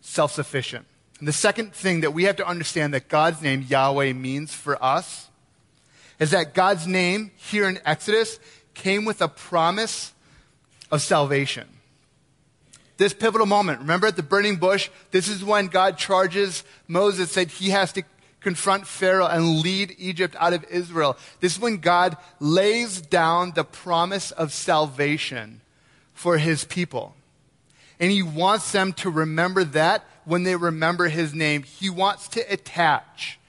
self 0.01 0.33
sufficient. 0.33 0.87
And 1.19 1.27
the 1.27 1.33
second 1.33 1.73
thing 1.73 2.03
that 2.03 2.13
we 2.13 2.25
have 2.25 2.37
to 2.37 2.47
understand 2.47 2.93
that 2.95 3.09
God's 3.09 3.41
name, 3.41 3.65
Yahweh, 3.69 4.13
means 4.13 4.53
for 4.53 4.83
us 4.83 5.29
is 6.19 6.31
that 6.31 6.55
God's 6.55 6.87
name 6.87 7.31
here 7.37 7.69
in 7.69 7.79
Exodus 7.85 8.39
came 8.75 9.05
with 9.05 9.23
a 9.23 9.29
promise 9.29 10.13
of 10.91 11.03
salvation. 11.03 11.67
This 12.99 13.13
pivotal 13.13 13.47
moment, 13.47 13.81
remember 13.81 14.07
at 14.07 14.17
the 14.17 14.23
burning 14.23 14.57
bush, 14.57 14.89
this 15.11 15.29
is 15.29 15.45
when 15.45 15.67
God 15.67 15.99
charges 15.99 16.65
Moses 16.89 17.35
that 17.35 17.51
he 17.51 17.71
has 17.71 17.93
to 17.93 18.03
confront 18.47 18.87
Pharaoh 18.87 19.27
and 19.27 19.59
lead 19.59 19.93
Egypt 19.99 20.37
out 20.39 20.53
of 20.53 20.65
Israel. 20.71 21.17
This 21.41 21.55
is 21.55 21.59
when 21.61 21.79
God 21.79 22.17
lays 22.39 23.01
down 23.01 23.51
the 23.57 23.65
promise 23.65 24.31
of 24.31 24.53
salvation 24.53 25.63
for 26.13 26.39
his 26.39 26.63
people. 26.63 27.17
And 27.99 28.13
he 28.13 28.23
wants 28.23 28.71
them 28.71 28.93
to 28.93 29.11
remember 29.11 29.65
that 29.65 30.05
when 30.25 30.45
they 30.45 30.55
remember 30.55 31.09
his 31.09 31.35
name. 31.35 31.65
He 31.65 31.91
wants 31.91 32.29
to 32.29 32.41
attach 32.49 33.41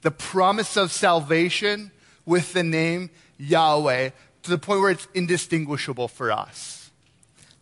the 0.00 0.10
promise 0.10 0.78
of 0.78 0.90
salvation 0.90 1.90
with 2.24 2.54
the 2.54 2.62
name 2.62 3.10
Yahweh 3.36 4.08
to 4.44 4.50
the 4.50 4.56
point 4.56 4.80
where 4.80 4.90
it's 4.90 5.06
indistinguishable 5.12 6.08
for 6.08 6.32
us. 6.32 6.90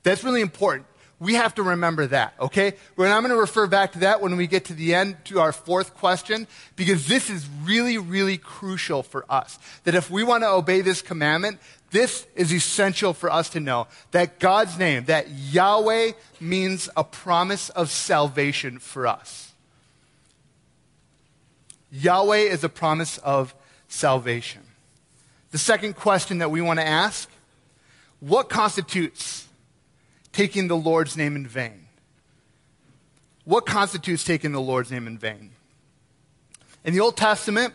That's 0.05 0.23
really 0.23 0.43
important 0.43 0.87
we 1.21 1.35
have 1.35 1.55
to 1.55 1.63
remember 1.63 2.07
that, 2.09 2.35
okay? 2.41 2.75
And 2.99 3.09
I'm 3.09 3.23
going 3.23 3.35
to 3.35 3.41
refer 3.41 3.67
back 3.67 3.93
to 3.93 4.01
that 4.01 4.21
when 4.21 4.37
we 4.37 4.47
get 4.47 4.67
to 4.67 4.75
the 4.75 4.95
end 4.95 5.17
to 5.27 5.41
our 5.41 5.53
fourth 5.53 5.95
question, 5.95 6.47
because 6.77 7.07
this 7.07 7.31
is 7.31 7.49
really, 7.63 7.99
really 7.99 8.37
crucial 8.37 9.03
for 9.03 9.25
us. 9.31 9.59
That 9.85 9.95
if 9.95 10.11
we 10.11 10.25
want 10.25 10.43
to 10.43 10.49
obey 10.49 10.81
this 10.81 11.03
commandment, 11.03 11.61
this 11.91 12.27
is 12.35 12.53
essential 12.53 13.13
for 13.13 13.31
us 13.31 13.49
to 13.51 13.61
know 13.61 13.87
that 14.11 14.41
God's 14.41 14.77
name, 14.79 15.05
that 15.05 15.31
Yahweh 15.31 16.13
means 16.41 16.89
a 16.97 17.05
promise 17.05 17.71
of 17.71 17.91
salvation 17.91 18.81
for 18.81 19.07
us. 19.07 19.53
Yahweh 21.93 22.39
is 22.39 22.65
a 22.65 22.69
promise 22.69 23.19
of 23.19 23.55
salvation. 23.87 24.63
The 25.53 25.59
second 25.59 25.95
question 25.95 26.39
that 26.39 26.51
we 26.51 26.61
want 26.61 26.81
to 26.81 26.87
ask 26.87 27.31
what 28.19 28.49
constitutes 28.49 29.47
taking 30.35 30.67
the 30.67 30.77
Lord's 30.77 31.17
name 31.17 31.37
in 31.37 31.47
vain. 31.47 31.87
What 33.45 33.67
constitutes 33.67 34.25
taking 34.25 34.53
the 34.53 34.61
Lord's 34.61 34.91
name 34.91 35.07
in 35.07 35.17
vain? 35.17 35.53
In 36.85 36.93
the 36.93 37.01
Old 37.01 37.17
Testament, 37.17 37.73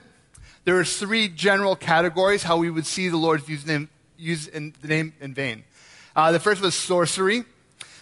there 0.65 0.77
are 0.77 0.83
three 0.83 1.29
general 1.29 1.75
categories 1.75 2.43
how 2.43 2.57
we 2.57 2.69
would 2.69 2.85
see 2.85 3.07
the 3.07 3.17
Lord's 3.17 3.47
use, 3.47 3.65
name, 3.65 3.89
use 4.17 4.47
in, 4.47 4.75
the 4.81 4.89
name 4.89 5.13
in 5.21 5.33
vain. 5.33 5.63
Uh, 6.15 6.31
the 6.33 6.39
first 6.39 6.61
was 6.61 6.75
sorcery. 6.75 7.45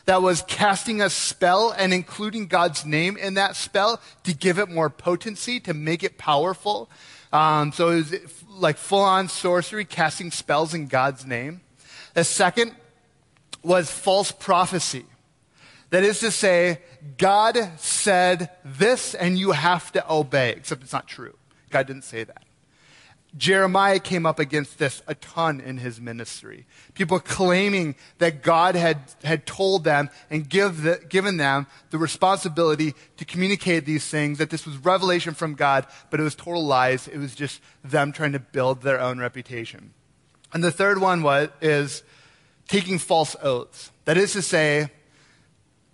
That 0.05 0.21
was 0.21 0.41
casting 0.47 1.01
a 1.01 1.09
spell 1.09 1.73
and 1.77 1.93
including 1.93 2.47
God's 2.47 2.85
name 2.85 3.15
in 3.15 3.35
that 3.35 3.55
spell 3.55 4.01
to 4.23 4.33
give 4.33 4.57
it 4.57 4.69
more 4.69 4.89
potency, 4.89 5.59
to 5.61 5.73
make 5.73 6.03
it 6.03 6.17
powerful. 6.17 6.89
Um, 7.31 7.73
so 7.73 7.89
it 7.89 7.95
was 7.95 8.15
like 8.49 8.77
full 8.77 9.01
on 9.01 9.27
sorcery, 9.27 9.85
casting 9.85 10.31
spells 10.31 10.73
in 10.73 10.87
God's 10.87 11.25
name. 11.25 11.61
The 12.13 12.23
second 12.23 12.73
was 13.67 13.91
false 13.91 14.31
prophecy. 14.31 15.05
That 15.89 16.03
is 16.03 16.19
to 16.19 16.31
say, 16.31 16.81
God 17.17 17.57
said 17.77 18.49
this 18.65 19.13
and 19.13 19.37
you 19.37 19.51
have 19.51 19.91
to 19.93 20.11
obey, 20.11 20.51
except 20.51 20.83
it's 20.83 20.93
not 20.93 21.07
true. 21.07 21.35
God 21.69 21.87
didn't 21.87 22.03
say 22.03 22.23
that. 22.23 22.43
Jeremiah 23.35 23.99
came 23.99 24.25
up 24.25 24.39
against 24.39 24.79
this 24.79 25.03
a 25.05 25.13
ton 25.13 25.59
in 25.59 25.77
his 25.77 26.01
ministry. 26.01 26.65
People 26.93 27.19
claiming 27.19 27.95
that 28.17 28.41
God 28.41 28.75
had, 28.75 28.99
had 29.23 29.45
told 29.45 29.83
them 29.83 30.09
and 30.29 30.49
give 30.49 30.81
the, 30.81 30.99
given 31.07 31.37
them 31.37 31.67
the 31.91 31.97
responsibility 31.97 32.95
to 33.17 33.25
communicate 33.25 33.85
these 33.85 34.07
things, 34.07 34.39
that 34.39 34.49
this 34.49 34.65
was 34.65 34.77
revelation 34.77 35.33
from 35.33 35.53
God, 35.53 35.85
but 36.09 36.19
it 36.19 36.23
was 36.23 36.35
total 36.35 36.65
lies. 36.65 37.07
It 37.07 37.17
was 37.17 37.35
just 37.35 37.61
them 37.83 38.11
trying 38.11 38.31
to 38.31 38.39
build 38.39 38.81
their 38.81 38.99
own 38.99 39.19
reputation. 39.19 39.93
And 40.53 40.63
the 40.63 40.71
third 40.71 40.99
one 40.99 41.21
was, 41.21 41.49
is 41.61 42.03
taking 42.67 42.99
false 42.99 43.35
oaths. 43.41 43.91
That 44.05 44.17
is 44.17 44.33
to 44.33 44.41
say, 44.41 44.89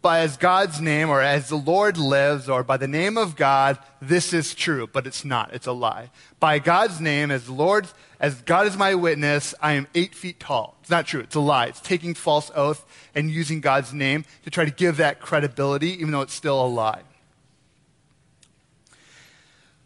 by 0.02 0.20
as 0.20 0.36
God's 0.36 0.82
name 0.82 1.10
or 1.10 1.22
as 1.22 1.48
the 1.48 1.56
Lord 1.56 1.98
lives 1.98 2.50
or 2.50 2.62
by 2.62 2.76
the 2.76 2.90
name 2.90 3.18
of 3.18 3.38
God, 3.38 3.80
this 4.02 4.34
is 4.34 4.54
true, 4.54 4.86
but 4.86 5.08
it's 5.08 5.24
not. 5.24 5.54
It's 5.54 5.66
a 5.66 5.72
lie. 5.72 6.12
By 6.42 6.60
God's 6.60 7.00
name, 7.00 7.32
as 7.32 7.48
Lord, 7.48 7.88
as 8.20 8.42
God 8.42 8.68
is 8.68 8.76
my 8.76 8.96
witness, 8.96 9.56
I 9.62 9.74
am 9.74 9.88
eight 9.96 10.14
feet 10.14 10.42
tall. 10.42 10.76
It's 10.82 10.90
not 10.90 11.08
true. 11.08 11.22
It's 11.22 11.36
a 11.36 11.40
lie. 11.40 11.68
It's 11.68 11.80
taking 11.80 12.16
false 12.16 12.52
oath 12.54 12.86
and 13.16 13.32
using 13.32 13.62
God's 13.62 13.94
name 13.94 14.26
to 14.44 14.50
try 14.50 14.66
to 14.66 14.72
give 14.72 14.98
that 14.98 15.22
credibility, 15.22 15.92
even 15.94 16.12
though 16.12 16.22
it's 16.22 16.34
still 16.34 16.64
a 16.64 16.68
lie. 16.68 17.04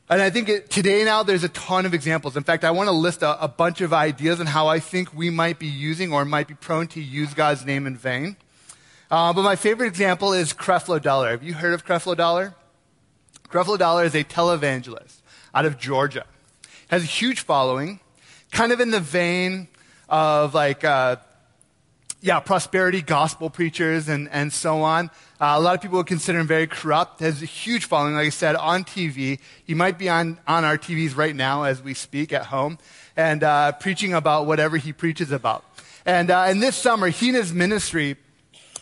And 0.10 0.22
I 0.22 0.30
think 0.30 0.48
it, 0.48 0.70
today 0.70 1.04
now 1.04 1.24
there's 1.24 1.44
a 1.44 1.50
ton 1.50 1.86
of 1.86 1.94
examples. 1.94 2.38
In 2.38 2.44
fact, 2.44 2.64
I 2.64 2.72
want 2.72 2.88
to 2.88 2.94
list 2.94 3.24
a, 3.24 3.44
a, 3.44 3.48
bunch 3.50 3.82
of 3.82 3.92
ideas 3.92 4.40
on 4.40 4.46
how 4.46 4.68
I 4.68 4.80
think 4.80 5.14
we 5.14 5.30
might 5.30 5.60
be 5.60 5.68
using 5.68 6.14
or 6.14 6.24
might 6.24 6.48
be 6.48 6.54
prone 6.54 6.88
to 6.90 7.02
use 7.02 7.34
God's 7.34 7.66
name 7.66 7.86
in 7.86 7.98
vain. 7.98 8.38
Uh, 9.12 9.34
but 9.34 9.42
my 9.42 9.58
favorite 9.58 9.88
example 9.88 10.32
is 10.32 10.54
Creflo 10.54 11.02
Dollar. 11.02 11.32
Have 11.32 11.44
you 11.44 11.54
heard 11.54 11.74
of 11.74 11.86
Creflo 11.86 12.16
Dollar? 12.16 12.56
Creflo 13.50 13.78
Dollar 13.78 14.06
is 14.06 14.16
a 14.16 14.24
televangelist 14.24 15.18
out 15.54 15.66
of 15.66 15.78
Georgia. 15.78 16.26
Has 16.88 17.04
a 17.04 17.06
huge 17.06 17.42
following, 17.42 18.00
kind 18.52 18.72
of 18.72 18.80
in 18.80 18.92
the 18.92 19.02
vein 19.02 19.68
of 20.08 20.54
like 20.54 20.86
uh, 20.86 21.18
yeah, 22.27 22.41
prosperity 22.41 23.01
gospel 23.01 23.50
preachers 23.50 24.10
and, 24.10 24.27
and 24.34 24.51
so 24.51 24.81
on. 24.81 25.05
Uh, 25.39 25.55
a 25.55 25.62
lot 25.62 25.75
of 25.75 25.81
people 25.81 25.98
would 25.98 26.07
consider 26.07 26.39
him 26.39 26.46
very 26.46 26.67
corrupt. 26.67 27.22
Has 27.22 27.41
a 27.41 27.46
huge 27.46 27.86
following, 27.86 28.15
like 28.15 28.27
I 28.27 28.31
said, 28.31 28.57
on 28.57 28.84
TV. 28.84 29.39
He 29.63 29.74
might 29.74 29.98
be 29.98 30.10
on, 30.10 30.38
on 30.46 30.65
our 30.65 30.77
TVs 30.77 31.15
right 31.15 31.34
now 31.34 31.63
as 31.63 31.81
we 31.81 31.93
speak 31.93 32.34
at 32.34 32.48
home 32.48 32.79
and 33.15 33.43
uh, 33.43 33.72
preaching 33.72 34.13
about 34.13 34.46
whatever 34.46 34.75
he 34.75 34.91
preaches 34.91 35.31
about. 35.31 35.63
And, 36.05 36.29
uh, 36.29 36.41
and 36.41 36.62
this 36.62 36.75
summer, 36.75 37.07
he 37.07 37.29
and 37.29 37.38
his 37.38 37.53
ministry 37.53 38.17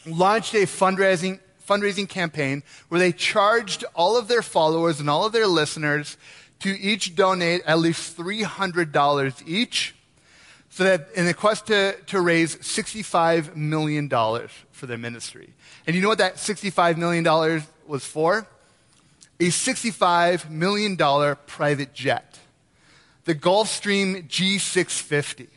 launched 0.07 0.55
a 0.55 0.65
fundraising, 0.65 1.39
fundraising 1.69 2.09
campaign 2.09 2.63
where 2.89 2.99
they 2.99 3.11
charged 3.11 3.85
all 3.93 4.17
of 4.17 4.27
their 4.27 4.41
followers 4.41 4.99
and 4.99 5.07
all 5.07 5.23
of 5.23 5.33
their 5.33 5.45
listeners 5.45 6.17
to 6.61 6.69
each 6.69 7.15
donate 7.15 7.61
at 7.67 7.77
least 7.77 8.17
$300 8.17 9.47
each 9.47 9.94
so 10.75 10.83
that 10.83 11.07
in 11.15 11.25
the 11.25 11.33
quest 11.33 11.67
to, 11.67 11.95
to 12.07 12.19
raise 12.19 12.57
$65 12.57 13.55
million 13.55 14.09
for 14.09 14.85
their 14.85 14.97
ministry. 14.97 15.53
And 15.87 15.95
you 15.95 16.01
know 16.01 16.09
what 16.09 16.17
that 16.17 16.35
$65 16.35 16.97
million 16.97 17.63
was 17.87 18.03
for? 18.03 18.45
A 19.39 19.45
$65 19.45 20.49
million 20.49 20.97
private 21.47 21.93
jet. 21.93 22.39
The 23.23 23.35
Gulfstream 23.35 24.27
G650. 24.27 25.47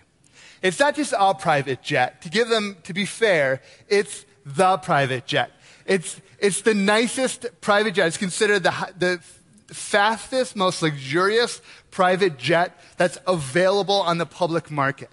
It's 0.62 0.78
not 0.78 0.94
just 0.94 1.12
a 1.18 1.34
private 1.34 1.82
jet. 1.82 2.22
To 2.22 2.28
give 2.28 2.48
them, 2.48 2.76
to 2.84 2.94
be 2.94 3.04
fair, 3.04 3.60
it's 3.88 4.24
the 4.46 4.76
private 4.76 5.26
jet. 5.26 5.50
It's, 5.84 6.20
it's 6.38 6.60
the 6.60 6.74
nicest 6.74 7.44
private 7.60 7.94
jet. 7.94 8.06
It's 8.06 8.18
considered 8.18 8.62
the, 8.62 8.92
the 8.96 9.20
fastest, 9.68 10.56
most 10.56 10.82
luxurious 10.82 11.60
private 11.90 12.38
jet 12.38 12.78
that's 12.96 13.18
available 13.26 14.00
on 14.00 14.18
the 14.18 14.26
public 14.26 14.70
market. 14.70 15.10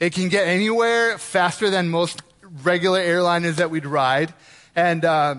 It 0.00 0.12
can 0.12 0.28
get 0.28 0.48
anywhere 0.48 1.18
faster 1.18 1.70
than 1.70 1.88
most 1.88 2.22
regular 2.62 3.00
airliners 3.00 3.56
that 3.56 3.70
we'd 3.70 3.86
ride. 3.86 4.34
And, 4.74 5.04
uh, 5.04 5.36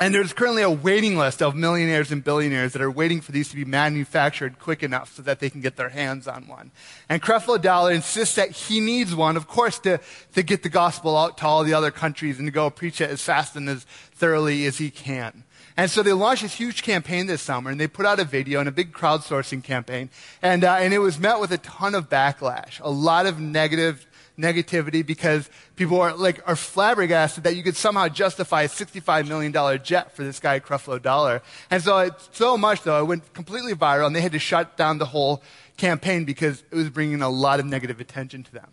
and 0.00 0.14
there's 0.14 0.32
currently 0.32 0.62
a 0.62 0.70
waiting 0.70 1.18
list 1.18 1.42
of 1.42 1.54
millionaires 1.54 2.10
and 2.10 2.24
billionaires 2.24 2.72
that 2.72 2.80
are 2.80 2.90
waiting 2.90 3.20
for 3.20 3.32
these 3.32 3.50
to 3.50 3.56
be 3.56 3.64
manufactured 3.64 4.58
quick 4.58 4.82
enough 4.82 5.14
so 5.14 5.22
that 5.22 5.40
they 5.40 5.50
can 5.50 5.60
get 5.60 5.76
their 5.76 5.90
hands 5.90 6.26
on 6.26 6.48
one. 6.48 6.70
And 7.08 7.20
Creflo 7.20 7.60
Dollar 7.60 7.92
insists 7.92 8.36
that 8.36 8.50
he 8.50 8.80
needs 8.80 9.14
one, 9.14 9.36
of 9.36 9.46
course, 9.46 9.78
to, 9.80 10.00
to 10.34 10.42
get 10.42 10.62
the 10.62 10.70
gospel 10.70 11.16
out 11.16 11.38
to 11.38 11.46
all 11.46 11.62
the 11.62 11.74
other 11.74 11.90
countries 11.90 12.38
and 12.38 12.48
to 12.48 12.52
go 12.52 12.70
preach 12.70 13.00
it 13.00 13.10
as 13.10 13.20
fast 13.20 13.54
and 13.54 13.68
as 13.68 13.84
thoroughly 14.14 14.64
as 14.64 14.78
he 14.78 14.90
can. 14.90 15.44
And 15.76 15.90
so 15.90 16.02
they 16.02 16.12
launched 16.12 16.42
this 16.42 16.54
huge 16.54 16.82
campaign 16.82 17.26
this 17.26 17.42
summer, 17.42 17.70
and 17.70 17.80
they 17.80 17.86
put 17.86 18.06
out 18.06 18.20
a 18.20 18.24
video 18.24 18.60
and 18.60 18.68
a 18.68 18.72
big 18.72 18.92
crowdsourcing 18.92 19.64
campaign, 19.64 20.10
and, 20.42 20.64
uh, 20.64 20.74
and 20.74 20.92
it 20.92 20.98
was 20.98 21.18
met 21.18 21.40
with 21.40 21.50
a 21.50 21.58
ton 21.58 21.94
of 21.94 22.08
backlash, 22.08 22.80
a 22.80 22.90
lot 22.90 23.26
of 23.26 23.40
negative 23.40 24.06
negativity 24.38 25.04
because 25.04 25.50
people 25.76 26.00
are 26.00 26.14
like 26.14 26.40
are 26.48 26.56
flabbergasted 26.56 27.44
that 27.44 27.54
you 27.54 27.62
could 27.62 27.76
somehow 27.76 28.08
justify 28.08 28.62
a 28.62 28.68
$65 28.68 29.28
million 29.28 29.52
jet 29.82 30.16
for 30.16 30.24
this 30.24 30.40
guy 30.40 30.58
Creflo 30.58 31.00
Dollar. 31.00 31.42
And 31.70 31.82
so 31.82 31.98
it's 31.98 32.30
so 32.32 32.56
much 32.56 32.82
though, 32.82 33.00
it 33.00 33.04
went 33.04 33.32
completely 33.34 33.74
viral 33.74 34.06
and 34.06 34.16
they 34.16 34.20
had 34.20 34.32
to 34.32 34.38
shut 34.38 34.76
down 34.76 34.98
the 34.98 35.06
whole 35.06 35.42
campaign 35.76 36.24
because 36.24 36.64
it 36.70 36.76
was 36.76 36.90
bringing 36.90 37.22
a 37.22 37.28
lot 37.28 37.60
of 37.60 37.66
negative 37.66 38.00
attention 38.00 38.42
to 38.44 38.52
them. 38.52 38.68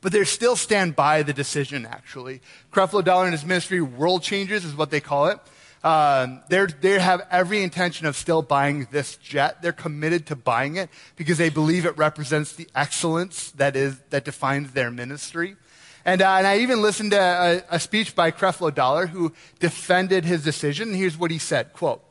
But 0.00 0.12
they 0.12 0.24
still 0.24 0.56
stand 0.56 0.96
by 0.96 1.22
the 1.22 1.32
decision, 1.32 1.86
actually. 1.86 2.40
Creflo 2.72 3.04
Dollar 3.04 3.24
and 3.24 3.32
his 3.32 3.44
ministry, 3.44 3.80
World 3.80 4.22
Changers 4.22 4.64
is 4.64 4.74
what 4.74 4.90
they 4.90 5.00
call 5.00 5.28
it. 5.28 5.38
Um, 5.84 6.42
they 6.48 6.98
have 7.00 7.26
every 7.30 7.62
intention 7.62 8.06
of 8.06 8.16
still 8.16 8.40
buying 8.40 8.86
this 8.92 9.16
jet. 9.16 9.62
They're 9.62 9.72
committed 9.72 10.26
to 10.26 10.36
buying 10.36 10.76
it 10.76 10.88
because 11.16 11.38
they 11.38 11.50
believe 11.50 11.86
it 11.86 11.96
represents 11.98 12.52
the 12.52 12.68
excellence 12.74 13.50
that 13.52 13.74
is 13.74 13.98
that 14.10 14.24
defines 14.24 14.72
their 14.72 14.92
ministry. 14.92 15.56
And, 16.04 16.22
uh, 16.22 16.34
and 16.34 16.46
I 16.46 16.58
even 16.58 16.82
listened 16.82 17.12
to 17.12 17.20
a, 17.20 17.76
a 17.76 17.80
speech 17.80 18.14
by 18.14 18.30
Creflo 18.30 18.72
Dollar 18.72 19.06
who 19.06 19.32
defended 19.58 20.24
his 20.24 20.44
decision. 20.44 20.94
Here's 20.94 21.16
what 21.16 21.32
he 21.32 21.38
said: 21.38 21.72
"Quote: 21.72 22.02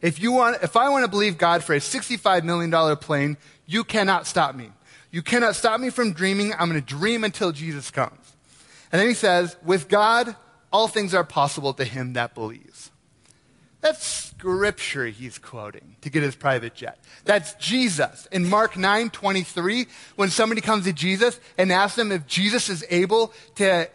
If 0.00 0.18
you 0.18 0.32
want, 0.32 0.62
if 0.62 0.74
I 0.74 0.88
want 0.88 1.04
to 1.04 1.10
believe 1.10 1.36
God 1.36 1.62
for 1.62 1.74
a 1.74 1.80
$65 1.80 2.44
million 2.44 2.96
plane, 2.96 3.36
you 3.66 3.84
cannot 3.84 4.26
stop 4.26 4.54
me. 4.54 4.70
You 5.10 5.22
cannot 5.22 5.54
stop 5.54 5.80
me 5.80 5.90
from 5.90 6.12
dreaming. 6.12 6.54
I'm 6.54 6.70
going 6.70 6.80
to 6.80 6.86
dream 6.86 7.24
until 7.24 7.52
Jesus 7.52 7.90
comes." 7.90 8.32
And 8.90 9.00
then 9.00 9.08
he 9.08 9.14
says, 9.14 9.54
"With 9.62 9.88
God." 9.88 10.34
All 10.74 10.88
things 10.88 11.14
are 11.14 11.22
possible 11.22 11.72
to 11.72 11.84
him 11.84 12.14
that 12.14 12.34
believes. 12.34 12.90
That's 13.80 14.04
scripture 14.04 15.06
he's 15.06 15.38
quoting 15.38 15.94
to 16.00 16.10
get 16.10 16.24
his 16.24 16.34
private 16.34 16.74
jet. 16.74 16.98
That's 17.24 17.54
Jesus. 17.54 18.26
In 18.32 18.50
Mark 18.50 18.76
9 18.76 19.10
23, 19.10 19.86
when 20.16 20.30
somebody 20.30 20.60
comes 20.60 20.84
to 20.86 20.92
Jesus 20.92 21.38
and 21.56 21.70
asks 21.70 21.96
him 21.96 22.10
if 22.10 22.26
Jesus 22.26 22.68
is 22.68 22.84
able 22.90 23.32
to, 23.54 23.88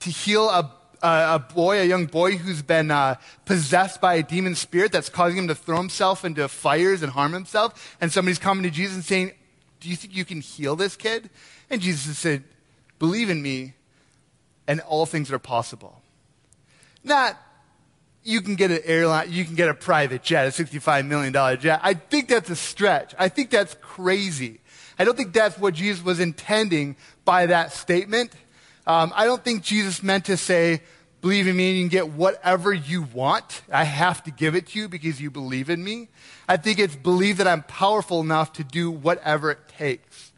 to 0.00 0.10
heal 0.10 0.48
a, 0.48 0.72
a, 1.00 1.38
boy, 1.38 1.80
a 1.80 1.84
young 1.84 2.06
boy 2.06 2.38
who's 2.38 2.62
been 2.62 2.90
uh, 2.90 3.14
possessed 3.44 4.00
by 4.00 4.14
a 4.14 4.24
demon 4.24 4.56
spirit 4.56 4.90
that's 4.90 5.08
causing 5.10 5.38
him 5.38 5.46
to 5.46 5.54
throw 5.54 5.76
himself 5.76 6.24
into 6.24 6.48
fires 6.48 7.04
and 7.04 7.12
harm 7.12 7.32
himself, 7.32 7.96
and 8.00 8.10
somebody's 8.10 8.40
coming 8.40 8.64
to 8.64 8.70
Jesus 8.70 8.96
and 8.96 9.04
saying, 9.04 9.30
Do 9.78 9.88
you 9.88 9.94
think 9.94 10.16
you 10.16 10.24
can 10.24 10.40
heal 10.40 10.74
this 10.74 10.96
kid? 10.96 11.30
And 11.68 11.80
Jesus 11.80 12.18
said, 12.18 12.42
Believe 12.98 13.30
in 13.30 13.40
me, 13.42 13.74
and 14.70 14.80
all 14.82 15.04
things 15.04 15.32
are 15.32 15.38
possible. 15.40 16.00
Not 17.02 17.36
you 18.22 18.40
can 18.40 18.54
get 18.54 18.70
an 18.70 18.78
airline, 18.84 19.32
you 19.32 19.44
can 19.44 19.56
get 19.56 19.68
a 19.68 19.74
private 19.74 20.22
jet, 20.22 20.46
a 20.46 20.50
$65 20.50 21.08
million 21.08 21.32
jet. 21.58 21.80
I 21.82 21.94
think 21.94 22.28
that's 22.28 22.50
a 22.50 22.54
stretch. 22.54 23.12
I 23.18 23.28
think 23.28 23.50
that's 23.50 23.74
crazy. 23.80 24.60
I 24.96 25.02
don't 25.02 25.16
think 25.16 25.32
that's 25.32 25.58
what 25.58 25.74
Jesus 25.74 26.04
was 26.04 26.20
intending 26.20 26.94
by 27.24 27.46
that 27.46 27.72
statement. 27.72 28.30
Um, 28.86 29.12
I 29.16 29.24
don't 29.24 29.42
think 29.42 29.64
Jesus 29.64 30.04
meant 30.04 30.26
to 30.26 30.36
say, 30.36 30.82
believe 31.20 31.48
in 31.48 31.56
me 31.56 31.70
and 31.70 31.78
you 31.78 31.82
can 31.82 31.88
get 31.88 32.10
whatever 32.10 32.72
you 32.72 33.02
want. 33.02 33.62
I 33.72 33.82
have 33.82 34.22
to 34.22 34.30
give 34.30 34.54
it 34.54 34.68
to 34.68 34.78
you 34.78 34.88
because 34.88 35.20
you 35.20 35.32
believe 35.32 35.68
in 35.68 35.82
me. 35.82 36.10
I 36.48 36.58
think 36.58 36.78
it's 36.78 36.94
believe 36.94 37.38
that 37.38 37.48
I'm 37.48 37.64
powerful 37.64 38.20
enough 38.20 38.52
to 38.52 38.62
do 38.62 38.88
whatever 38.88 39.50
it 39.50 39.66
takes. 39.66 40.29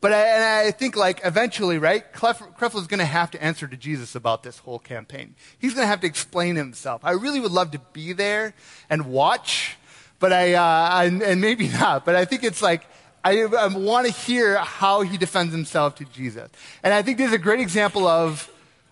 But 0.00 0.12
I, 0.12 0.20
and 0.28 0.44
I 0.44 0.70
think, 0.70 0.96
like, 0.96 1.20
eventually, 1.24 1.78
right, 1.78 2.04
Creflo 2.12 2.76
is 2.80 2.86
going 2.86 3.00
to 3.00 3.04
have 3.04 3.32
to 3.32 3.42
answer 3.42 3.66
to 3.66 3.76
Jesus 3.76 4.14
about 4.14 4.44
this 4.44 4.58
whole 4.58 4.78
campaign. 4.78 5.34
He's 5.58 5.74
going 5.74 5.84
to 5.84 5.88
have 5.88 6.00
to 6.02 6.06
explain 6.06 6.54
himself. 6.54 7.00
I 7.04 7.12
really 7.12 7.40
would 7.40 7.50
love 7.50 7.72
to 7.72 7.80
be 7.92 8.12
there 8.12 8.54
and 8.88 9.06
watch, 9.06 9.76
but 10.20 10.32
I, 10.32 10.54
uh, 10.54 11.02
and, 11.04 11.22
and 11.22 11.40
maybe 11.40 11.68
not, 11.80 12.04
but 12.04 12.14
I 12.14 12.24
think 12.24 12.44
it's 12.44 12.62
like, 12.62 12.86
I, 13.24 13.40
I 13.42 13.66
want 13.76 14.06
to 14.06 14.12
hear 14.12 14.58
how 14.58 15.02
he 15.02 15.18
defends 15.18 15.52
himself 15.52 15.96
to 15.96 16.04
Jesus. 16.04 16.48
And 16.84 16.94
I 16.94 17.02
think 17.02 17.18
there's 17.18 17.32
a 17.32 17.38
great 17.38 17.60
example 17.60 18.06
of 18.06 18.50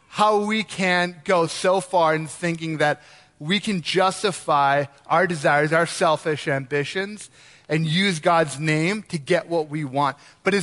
how 0.08 0.38
we 0.44 0.64
can 0.64 1.20
go 1.24 1.46
so 1.46 1.80
far 1.80 2.14
in 2.14 2.26
thinking 2.26 2.78
that 2.78 3.02
we 3.38 3.60
can 3.60 3.82
justify 3.82 4.86
our 5.06 5.26
desires, 5.26 5.72
our 5.72 5.86
selfish 5.86 6.48
ambitions, 6.48 7.30
and 7.68 7.86
use 7.86 8.20
God's 8.20 8.58
name 8.58 9.02
to 9.04 9.18
get 9.18 9.48
what 9.48 9.68
we 9.68 9.84
want. 9.84 10.16
But 10.42 10.54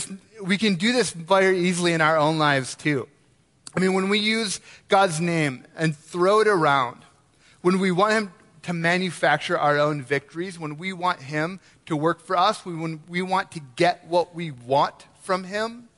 we 0.44 0.58
can 0.58 0.76
do 0.76 0.92
this 0.92 1.12
very 1.12 1.60
easily 1.60 1.94
in 1.94 2.02
our 2.02 2.18
own 2.18 2.38
lives 2.38 2.76
too. 2.76 3.08
I 3.76 3.80
mean, 3.80 3.94
when 3.94 4.10
we 4.10 4.20
use 4.20 4.60
God's 4.88 5.20
name 5.20 5.66
and 5.76 5.96
throw 5.96 6.42
it 6.42 6.48
around, 6.48 7.02
when 7.62 7.80
we 7.80 7.92
want 7.92 8.14
Him 8.14 8.34
to 8.64 8.74
manufacture 8.74 9.58
our 9.58 9.80
own 9.80 10.02
victories, 10.02 10.60
when 10.60 10.78
we 10.78 10.94
want 10.94 11.22
Him 11.22 11.60
to 11.88 11.96
work 11.96 12.22
for 12.22 12.38
us, 12.38 12.66
when 12.66 13.02
we 13.08 13.22
want 13.22 13.52
to 13.52 13.62
get 13.76 14.06
what 14.08 14.36
we 14.36 14.52
want 14.52 15.08
from 15.22 15.46
Him, 15.46 15.90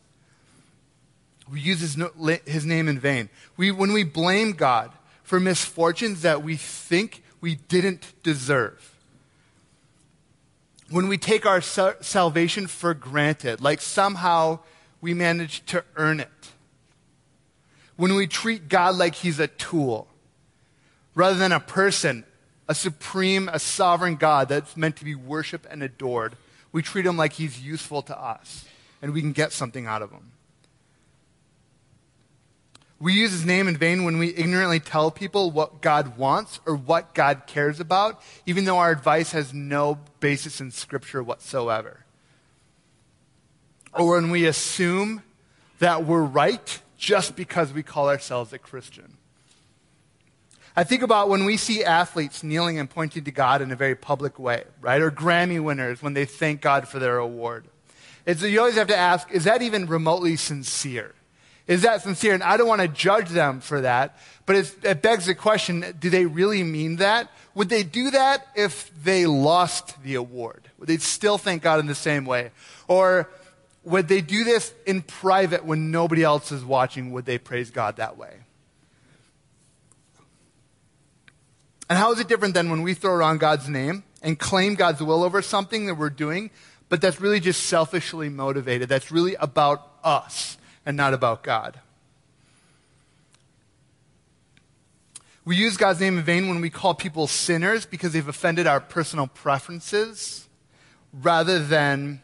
we 1.52 1.60
use 1.60 1.82
His, 1.82 1.98
his 2.46 2.66
name 2.66 2.88
in 2.88 3.00
vain. 3.00 3.30
We, 3.58 3.72
when 3.72 3.94
we 3.94 4.04
blame 4.04 4.54
God 4.54 4.92
for 5.24 5.40
misfortunes 5.40 6.22
that 6.22 6.44
we 6.44 6.56
think 6.56 7.24
we 7.42 7.56
didn't 7.56 8.14
deserve, 8.24 8.95
when 10.90 11.08
we 11.08 11.18
take 11.18 11.46
our 11.46 11.62
salvation 11.62 12.68
for 12.68 12.94
granted, 12.94 13.62
like 13.62 13.82
somehow 13.82 14.60
we 15.02 15.14
manage 15.14 15.66
to 15.68 15.84
earn 15.96 16.20
it. 16.20 16.30
When 17.96 18.16
we 18.16 18.28
treat 18.28 18.68
God 18.70 18.96
like 18.96 19.16
he's 19.16 19.40
a 19.40 19.48
tool 19.48 20.08
rather 21.16 21.38
than 21.38 21.52
a 21.52 21.60
person, 21.60 22.26
a 22.68 22.76
supreme, 22.76 23.50
a 23.52 23.60
sovereign 23.60 24.16
God 24.16 24.50
that's 24.50 24.76
meant 24.76 24.98
to 24.98 25.06
be 25.06 25.16
worshiped 25.16 25.66
and 25.70 25.82
adored, 25.82 26.36
we 26.72 26.82
treat 26.82 27.06
him 27.06 27.18
like 27.18 27.34
he's 27.34 27.62
useful 27.62 28.02
to 28.04 28.20
us 28.20 28.66
and 29.02 29.14
we 29.14 29.22
can 29.22 29.32
get 29.32 29.54
something 29.54 29.86
out 29.86 30.02
of 30.02 30.12
him. 30.12 30.32
We 33.00 33.14
use 33.14 33.32
his 33.32 33.46
name 33.46 33.68
in 33.68 33.76
vain 33.76 34.06
when 34.06 34.18
we 34.18 34.34
ignorantly 34.34 34.80
tell 34.80 35.12
people 35.12 35.52
what 35.52 35.82
God 35.82 36.18
wants 36.18 36.62
or 36.66 36.76
what 36.76 37.14
God 37.14 37.44
cares 37.46 37.80
about, 37.80 38.22
even 38.46 38.66
though 38.66 38.78
our 38.78 38.92
advice 38.92 39.32
has 39.34 39.54
no 39.54 40.00
basis 40.20 40.62
in 40.62 40.72
Scripture 40.72 41.22
whatsoever. 41.22 42.06
Or 43.94 44.16
when 44.16 44.32
we 44.32 44.46
assume 44.46 45.24
that 45.80 46.06
we're 46.06 46.24
right 46.24 46.82
just 46.98 47.36
because 47.36 47.74
we 47.74 47.84
call 47.84 48.10
ourselves 48.10 48.54
a 48.54 48.58
Christian. 48.58 49.18
I 50.78 50.84
think 50.84 51.02
about 51.02 51.30
when 51.30 51.46
we 51.46 51.58
see 51.58 51.84
athletes 51.84 52.44
kneeling 52.44 52.80
and 52.80 52.90
pointing 52.90 53.24
to 53.24 53.32
God 53.32 53.62
in 53.62 53.72
a 53.72 53.76
very 53.76 53.96
public 53.96 54.40
way, 54.40 54.64
right? 54.82 55.02
Or 55.02 55.12
Grammy 55.12 55.62
winners 55.62 56.02
when 56.02 56.14
they 56.14 56.26
thank 56.26 56.62
God 56.62 56.88
for 56.88 57.00
their 57.00 57.18
award. 57.18 57.68
It's, 58.26 58.42
you 58.42 58.60
always 58.60 58.76
have 58.76 58.88
to 58.88 58.98
ask, 58.98 59.30
is 59.32 59.44
that 59.46 59.62
even 59.62 59.86
remotely 59.86 60.36
sincere? 60.36 61.14
Is 61.68 61.82
that 61.82 62.04
sincere? 62.04 62.34
And 62.34 62.44
I 62.44 62.58
don't 62.58 62.68
want 62.68 62.82
to 62.82 62.88
judge 62.88 63.30
them 63.30 63.60
for 63.60 63.82
that, 63.82 64.18
but 64.46 64.56
it 64.84 65.02
begs 65.02 65.26
the 65.26 65.34
question 65.34 65.96
do 66.00 66.10
they 66.10 66.26
really 66.26 66.64
mean 66.64 66.98
that? 66.98 67.32
Would 67.56 67.70
they 67.70 67.84
do 67.84 68.12
that 68.12 68.46
if 68.56 68.92
they 69.04 69.26
lost 69.26 70.02
the 70.04 70.16
award? 70.16 70.70
Would 70.78 70.88
they 70.88 70.98
still 70.98 71.38
thank 71.38 71.64
God 71.64 71.80
in 71.80 71.88
the 71.88 71.96
same 71.96 72.26
way? 72.26 72.52
Or 72.88 73.30
would 73.84 74.08
they 74.08 74.22
do 74.22 74.44
this 74.44 74.74
in 74.86 75.02
private 75.02 75.66
when 75.66 75.90
nobody 75.90 76.24
else 76.24 76.52
is 76.52 76.64
watching? 76.64 77.12
Would 77.12 77.26
they 77.26 77.38
praise 77.38 77.72
God 77.72 77.98
that 77.98 78.18
way? 78.18 78.34
And 81.90 81.98
how 81.98 82.12
is 82.12 82.20
it 82.20 82.28
different 82.28 82.56
than 82.56 82.70
when 82.70 82.82
we 82.82 82.94
throw 82.94 83.14
around 83.14 83.40
God's 83.40 83.70
name 83.70 84.04
and 84.22 84.38
claim 84.38 84.76
God's 84.76 85.02
will 85.02 85.24
over 85.24 85.42
something 85.42 85.86
that 85.86 85.96
we're 85.96 86.10
doing, 86.10 86.50
but 86.90 87.00
that's 87.00 87.22
really 87.22 87.40
just 87.40 87.64
selfishly 87.64 88.28
motivated? 88.28 88.90
That's 88.90 89.12
really 89.12 89.36
about 89.36 89.88
us 90.04 90.58
and 90.86 90.96
not 90.96 91.14
about 91.14 91.44
God. 91.44 91.80
We 95.46 95.56
use 95.56 95.78
God's 95.78 96.00
name 96.00 96.18
in 96.18 96.24
vain 96.24 96.50
when 96.50 96.60
we 96.60 96.72
call 96.72 96.96
people 96.96 97.28
sinners 97.28 97.86
because 97.86 98.14
they've 98.14 98.28
offended 98.28 98.66
our 98.66 98.80
personal 98.80 99.28
preferences 99.28 100.48
rather 101.14 101.60
than 101.60 102.22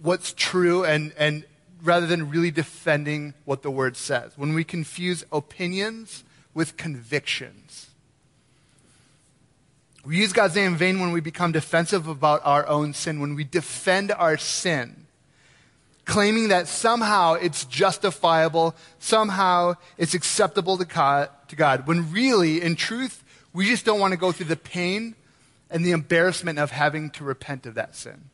what's 0.00 0.34
true 0.34 0.84
and, 0.84 1.12
and 1.16 1.44
rather 1.82 2.06
than 2.06 2.30
really 2.30 2.50
defending 2.50 3.32
what 3.46 3.62
the 3.62 3.70
word 3.70 3.96
says. 3.96 4.32
When 4.36 4.54
we 4.54 4.62
confuse 4.62 5.24
opinions 5.32 6.22
with 6.52 6.76
convictions. 6.76 7.90
We 10.04 10.16
use 10.16 10.32
God's 10.32 10.54
name 10.54 10.72
in 10.72 10.76
vain 10.76 11.00
when 11.00 11.12
we 11.12 11.20
become 11.20 11.52
defensive 11.52 12.08
about 12.08 12.40
our 12.44 12.66
own 12.66 12.94
sin, 12.94 13.20
when 13.20 13.34
we 13.34 13.44
defend 13.44 14.10
our 14.12 14.36
sin, 14.36 15.07
claiming 16.08 16.48
that 16.48 16.66
somehow 16.66 17.34
it's 17.34 17.66
justifiable, 17.66 18.74
somehow 18.98 19.74
it's 19.98 20.14
acceptable 20.14 20.78
to 20.78 20.86
God, 20.86 21.86
when 21.86 22.10
really, 22.10 22.62
in 22.62 22.76
truth, 22.76 23.22
we 23.52 23.66
just 23.66 23.84
don't 23.84 24.00
want 24.00 24.12
to 24.12 24.16
go 24.16 24.32
through 24.32 24.46
the 24.46 24.56
pain 24.56 25.14
and 25.70 25.84
the 25.84 25.90
embarrassment 25.92 26.58
of 26.58 26.70
having 26.70 27.10
to 27.10 27.24
repent 27.24 27.66
of 27.66 27.74
that 27.74 27.94
sin. 27.94 28.30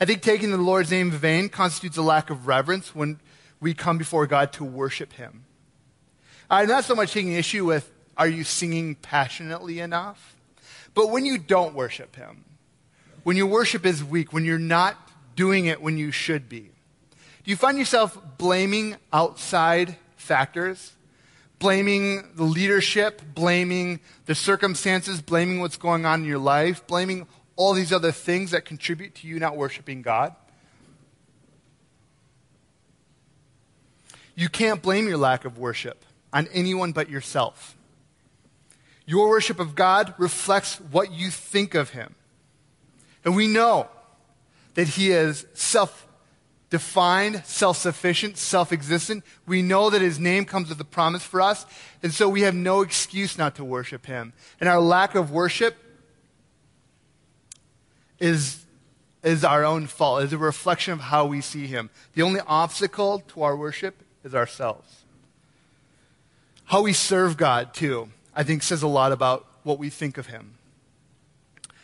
I 0.00 0.04
think 0.04 0.22
taking 0.22 0.50
the 0.50 0.56
Lord's 0.56 0.90
name 0.90 1.12
in 1.12 1.16
vain 1.16 1.48
constitutes 1.48 1.96
a 1.96 2.02
lack 2.02 2.30
of 2.30 2.48
reverence 2.48 2.94
when 2.94 3.20
we 3.60 3.74
come 3.74 3.96
before 3.96 4.26
God 4.26 4.52
to 4.54 4.64
worship 4.64 5.12
Him. 5.12 5.44
I'm 6.50 6.68
not 6.68 6.84
so 6.84 6.96
much 6.96 7.12
taking 7.12 7.32
issue 7.32 7.64
with 7.64 7.90
are 8.16 8.28
you 8.28 8.42
singing 8.42 8.96
passionately 8.96 9.78
enough? 9.78 10.34
But 10.94 11.10
when 11.10 11.24
you 11.24 11.38
don't 11.38 11.76
worship 11.76 12.16
Him, 12.16 12.44
when 13.22 13.36
your 13.36 13.46
worship 13.46 13.86
is 13.86 14.02
weak, 14.02 14.32
when 14.32 14.44
you're 14.44 14.58
not 14.58 14.96
doing 15.38 15.66
it 15.66 15.80
when 15.80 15.96
you 15.96 16.10
should 16.10 16.48
be, 16.48 16.68
do 17.44 17.50
you 17.52 17.54
find 17.54 17.78
yourself 17.78 18.18
blaming 18.38 18.96
outside 19.12 19.96
factors? 20.16 20.94
Blaming 21.60 22.24
the 22.34 22.42
leadership, 22.42 23.22
blaming 23.34 24.00
the 24.26 24.34
circumstances, 24.34 25.22
blaming 25.22 25.60
what's 25.60 25.76
going 25.76 26.04
on 26.04 26.22
in 26.22 26.26
your 26.26 26.38
life, 26.38 26.84
blaming 26.88 27.28
all 27.54 27.72
these 27.72 27.92
other 27.92 28.10
things 28.10 28.50
that 28.50 28.64
contribute 28.64 29.14
to 29.14 29.28
you 29.28 29.38
not 29.38 29.56
worshiping 29.56 30.02
God? 30.02 30.34
You 34.34 34.48
can't 34.48 34.82
blame 34.82 35.06
your 35.06 35.18
lack 35.18 35.44
of 35.44 35.56
worship 35.56 36.04
on 36.32 36.48
anyone 36.52 36.90
but 36.90 37.08
yourself. 37.08 37.76
Your 39.06 39.28
worship 39.28 39.60
of 39.60 39.76
God 39.76 40.14
reflects 40.18 40.80
what 40.90 41.12
you 41.12 41.30
think 41.30 41.76
of 41.76 41.90
Him. 41.90 42.16
And 43.24 43.36
we 43.36 43.46
know 43.46 43.88
that 44.74 44.88
He 44.88 45.10
is 45.10 45.46
self 45.54 46.06
defined, 46.70 47.42
self 47.44 47.76
sufficient, 47.76 48.36
self 48.36 48.72
existent. 48.72 49.24
We 49.46 49.62
know 49.62 49.90
that 49.90 50.02
His 50.02 50.18
name 50.18 50.44
comes 50.44 50.68
with 50.68 50.80
a 50.80 50.84
promise 50.84 51.22
for 51.22 51.40
us. 51.40 51.66
And 52.02 52.12
so 52.12 52.28
we 52.28 52.42
have 52.42 52.54
no 52.54 52.82
excuse 52.82 53.38
not 53.38 53.54
to 53.56 53.64
worship 53.64 54.06
Him. 54.06 54.32
And 54.60 54.68
our 54.68 54.80
lack 54.80 55.14
of 55.14 55.30
worship 55.30 55.76
is, 58.18 58.64
is 59.22 59.44
our 59.44 59.64
own 59.64 59.86
fault, 59.86 60.22
is 60.22 60.32
a 60.32 60.38
reflection 60.38 60.92
of 60.92 61.00
how 61.00 61.26
we 61.26 61.40
see 61.40 61.66
Him. 61.66 61.90
The 62.14 62.22
only 62.22 62.40
obstacle 62.46 63.20
to 63.28 63.42
our 63.42 63.56
worship 63.56 64.02
is 64.24 64.34
ourselves. 64.34 65.04
How 66.64 66.82
we 66.82 66.92
serve 66.92 67.36
God, 67.36 67.72
too. 67.72 68.10
I 68.34 68.42
think 68.42 68.62
says 68.62 68.82
a 68.82 68.88
lot 68.88 69.10
about 69.10 69.46
what 69.62 69.78
we 69.78 69.90
think 69.90 70.18
of 70.18 70.26
him. 70.26 70.54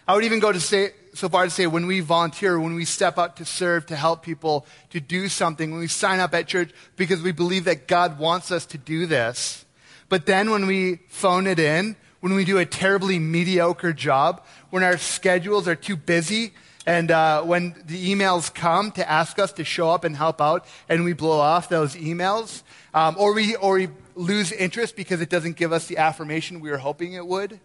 I 0.07 0.15
would 0.15 0.25
even 0.25 0.39
go 0.39 0.53
to 0.53 0.61
say, 0.61 0.93
so 1.15 1.29
far 1.29 1.45
to 1.45 1.51
say 1.51 1.67
when 1.67 1.87
we 1.87 2.01
volunteer, 2.01 2.59
when 2.59 2.75
we 2.75 2.85
step 2.85 3.19
out 3.19 3.37
to 3.37 3.45
serve, 3.45 3.87
to 3.87 3.97
help 3.97 4.23
people, 4.23 4.67
to 4.91 5.01
do 5.01 5.29
something, 5.29 5.71
when 5.71 5.81
we 5.81 5.87
sign 5.87 6.21
up 6.21 6.35
at 6.35 6.49
church 6.49 6.73
because 6.97 7.23
we 7.23 7.33
believe 7.33 7.65
that 7.65 7.87
God 7.89 8.19
wants 8.19 8.51
us 8.51 8.67
to 8.67 8.79
do 8.79 9.07
this. 9.07 9.65
But 10.09 10.27
then 10.27 10.51
when 10.51 10.67
we 10.67 11.01
phone 11.09 11.47
it 11.47 11.59
in, 11.59 11.97
when 12.21 12.35
we 12.35 12.45
do 12.45 12.59
a 12.59 12.67
terribly 12.67 13.19
mediocre 13.19 13.93
job, 13.93 14.45
when 14.71 14.83
our 14.83 14.99
schedules 14.99 15.69
are 15.69 15.75
too 15.75 15.97
busy, 15.97 16.53
and 16.87 17.11
uh, 17.11 17.43
when 17.43 17.75
the 17.87 18.15
emails 18.15 18.53
come 18.53 18.91
to 18.93 19.11
ask 19.11 19.39
us 19.39 19.53
to 19.53 19.65
show 19.65 19.91
up 19.91 20.05
and 20.05 20.17
help 20.17 20.41
out, 20.41 20.67
and 20.89 21.05
we 21.05 21.13
blow 21.13 21.39
off 21.39 21.69
those 21.69 21.95
emails, 21.97 22.63
um, 22.93 23.17
or, 23.19 23.33
we, 23.33 23.57
or 23.57 23.75
we 23.75 23.89
lose 24.15 24.53
interest 24.53 24.97
because 24.97 25.21
it 25.21 25.31
doesn't 25.31 25.57
give 25.57 25.73
us 25.73 25.87
the 25.87 25.99
affirmation 25.99 26.61
we 26.61 26.71
were 26.71 26.79
hoping 26.79 27.15
it 27.15 27.27
would? 27.27 27.61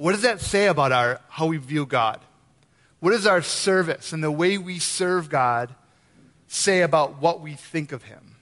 What 0.00 0.12
does 0.12 0.22
that 0.22 0.40
say 0.40 0.66
about 0.66 0.92
our, 0.92 1.20
how 1.28 1.44
we 1.44 1.58
view 1.58 1.84
God? 1.84 2.20
What 3.00 3.10
does 3.10 3.26
our 3.26 3.42
service 3.42 4.14
and 4.14 4.24
the 4.24 4.30
way 4.30 4.56
we 4.56 4.78
serve 4.78 5.28
God 5.28 5.74
say 6.48 6.80
about 6.80 7.20
what 7.20 7.42
we 7.42 7.52
think 7.52 7.92
of 7.92 8.04
Him? 8.04 8.36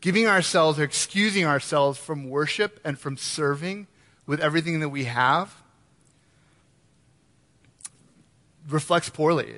Giving 0.00 0.28
ourselves 0.28 0.78
or 0.78 0.84
excusing 0.84 1.44
ourselves 1.44 1.98
from 1.98 2.30
worship 2.30 2.78
and 2.84 2.96
from 2.96 3.16
serving 3.16 3.88
with 4.24 4.38
everything 4.38 4.78
that 4.78 4.90
we 4.90 5.06
have 5.06 5.52
reflects 8.68 9.10
poorly. 9.10 9.52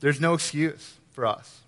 There's 0.00 0.20
no 0.20 0.34
excuse 0.34 0.96
for 1.12 1.24
us. 1.24 1.62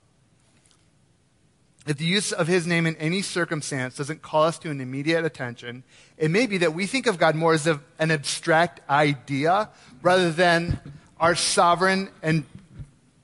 If 1.86 1.96
the 1.96 2.04
use 2.04 2.32
of 2.32 2.46
his 2.46 2.66
name 2.66 2.86
in 2.86 2.96
any 2.96 3.22
circumstance 3.22 3.96
doesn't 3.96 4.22
call 4.22 4.44
us 4.44 4.58
to 4.60 4.70
an 4.70 4.80
immediate 4.80 5.24
attention, 5.24 5.82
it 6.18 6.30
may 6.30 6.46
be 6.46 6.58
that 6.58 6.74
we 6.74 6.86
think 6.86 7.06
of 7.06 7.18
God 7.18 7.34
more 7.34 7.54
as 7.54 7.66
a, 7.66 7.80
an 7.98 8.10
abstract 8.10 8.80
idea 8.88 9.70
rather 10.02 10.30
than 10.30 10.78
our 11.18 11.34
sovereign 11.34 12.10
and 12.22 12.44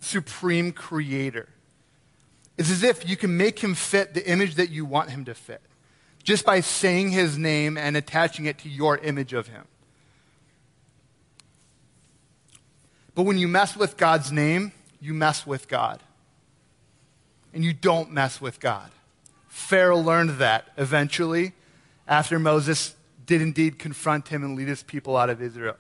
supreme 0.01 0.73
creator. 0.73 1.49
It's 2.57 2.71
as 2.71 2.83
if 2.83 3.09
you 3.09 3.17
can 3.17 3.37
make 3.37 3.59
him 3.59 3.75
fit 3.75 4.15
the 4.15 4.27
image 4.27 4.55
that 4.55 4.71
you 4.71 4.87
want 4.87 5.11
him 5.11 5.27
to 5.27 5.35
fit 5.35 5.61
just 6.23 6.45
by 6.45 6.61
saying 6.61 7.11
his 7.11 7.39
name 7.39 7.77
and 7.77 7.97
attaching 7.97 8.47
it 8.47 8.59
to 8.59 8.69
your 8.69 8.99
image 8.99 9.33
of 9.33 9.47
him. 9.47 9.65
But 13.15 13.23
when 13.23 13.39
you 13.39 13.47
mess 13.49 13.77
with 13.77 13.97
God's 13.97 14.33
name, 14.33 14.73
you 15.01 15.15
mess 15.15 15.47
with 15.47 15.69
God 15.69 16.01
and 17.57 17.65
you 17.65 17.73
don't 17.73 18.13
mess 18.13 18.39
with 18.39 18.61
God. 18.61 18.91
Pharaoh 19.49 19.99
learned 19.99 20.39
that 20.41 20.69
eventually 20.77 21.55
after 22.07 22.39
Moses 22.39 22.95
did 23.25 23.41
indeed 23.41 23.79
confront 23.79 24.29
him 24.29 24.45
and 24.45 24.59
lead 24.59 24.69
his 24.69 24.83
people 24.83 25.17
out 25.17 25.31
of 25.31 25.41
Israel, 25.41 25.77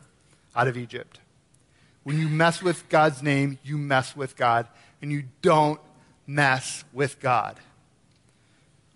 out 0.56 0.68
of 0.68 0.78
Egypt. 0.78 1.20
When 2.02 2.18
you 2.18 2.28
mess 2.30 2.62
with 2.62 2.88
God's 2.88 3.22
name, 3.22 3.58
you 3.62 3.76
mess 3.76 4.16
with 4.16 4.36
God, 4.36 4.66
and 5.02 5.12
you 5.12 5.24
don't 5.42 5.78
mess 6.26 6.82
with 6.94 7.20
God. 7.20 7.60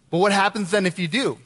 But 0.09 0.19
what 0.19 0.33
happens 0.33 0.71
then 0.71 0.87
if 0.87 0.99
you 0.99 1.07
do? 1.07 1.37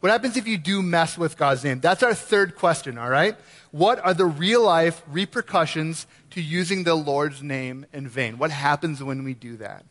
What 0.00 0.10
happens 0.10 0.36
if 0.36 0.48
you 0.48 0.58
do 0.58 0.82
mess 0.82 1.16
with 1.16 1.36
God's 1.36 1.62
name? 1.62 1.78
That's 1.78 2.02
our 2.02 2.12
third 2.12 2.56
question, 2.56 2.98
all 2.98 3.08
right? 3.08 3.36
What 3.70 4.04
are 4.04 4.14
the 4.14 4.26
real 4.26 4.64
life 4.64 5.00
repercussions 5.06 6.08
to 6.30 6.42
using 6.42 6.82
the 6.82 6.96
Lord's 6.96 7.40
name 7.40 7.86
in 7.92 8.08
vain? 8.08 8.36
What 8.36 8.50
happens 8.50 9.00
when 9.00 9.22
we 9.22 9.34
do 9.34 9.56
that? 9.58 9.84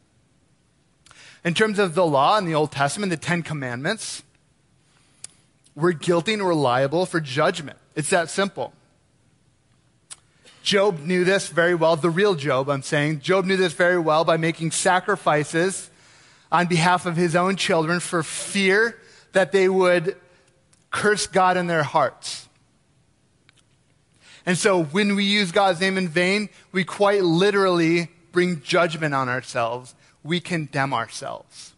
In 1.44 1.54
terms 1.54 1.80
of 1.80 1.96
the 1.96 2.06
law 2.06 2.38
in 2.38 2.46
the 2.46 2.56
Old 2.56 2.72
Testament, 2.72 3.12
the 3.12 3.18
Ten 3.18 3.44
Commandments, 3.44 4.24
we're 5.76 5.94
guilty 5.94 6.34
and 6.34 6.44
we're 6.44 6.54
liable 6.54 7.06
for 7.06 7.20
judgment. 7.20 7.78
It's 7.96 8.10
that 8.10 8.30
simple. 8.30 8.74
Job 10.64 11.00
knew 11.00 11.24
this 11.24 11.48
very 11.48 11.74
well, 11.74 11.96
the 11.96 12.10
real 12.10 12.36
Job, 12.36 12.70
I'm 12.70 12.82
saying. 12.82 13.22
Job 13.22 13.46
knew 13.46 13.56
this 13.56 13.74
very 13.74 13.98
well 13.98 14.26
by 14.26 14.38
making 14.38 14.72
sacrifices 14.72 15.90
on 16.52 16.68
behalf 16.68 17.06
of 17.06 17.16
his 17.16 17.36
own 17.36 17.56
children 17.56 18.00
for 18.00 18.24
fear 18.24 19.00
that 19.32 19.52
they 19.52 19.70
would 19.70 20.18
curse 20.92 21.28
God 21.28 21.56
in 21.56 21.68
their 21.68 21.84
hearts. 21.84 22.50
And 24.46 24.58
so 24.58 24.84
when 24.84 25.16
we 25.16 25.24
use 25.24 25.52
God's 25.52 25.80
name 25.80 25.98
in 25.98 26.08
vain, 26.08 26.50
we 26.72 26.84
quite 26.84 27.24
literally 27.24 28.10
bring 28.32 28.62
judgment 28.62 29.14
on 29.14 29.30
ourselves 29.30 29.96
we 30.24 30.40
condemn 30.40 30.94
ourselves. 30.94 31.74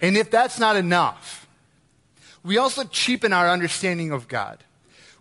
And 0.00 0.16
if 0.16 0.30
that's 0.30 0.58
not 0.58 0.76
enough, 0.76 1.46
we 2.42 2.58
also 2.58 2.84
cheapen 2.84 3.32
our 3.32 3.48
understanding 3.48 4.10
of 4.10 4.28
God. 4.28 4.64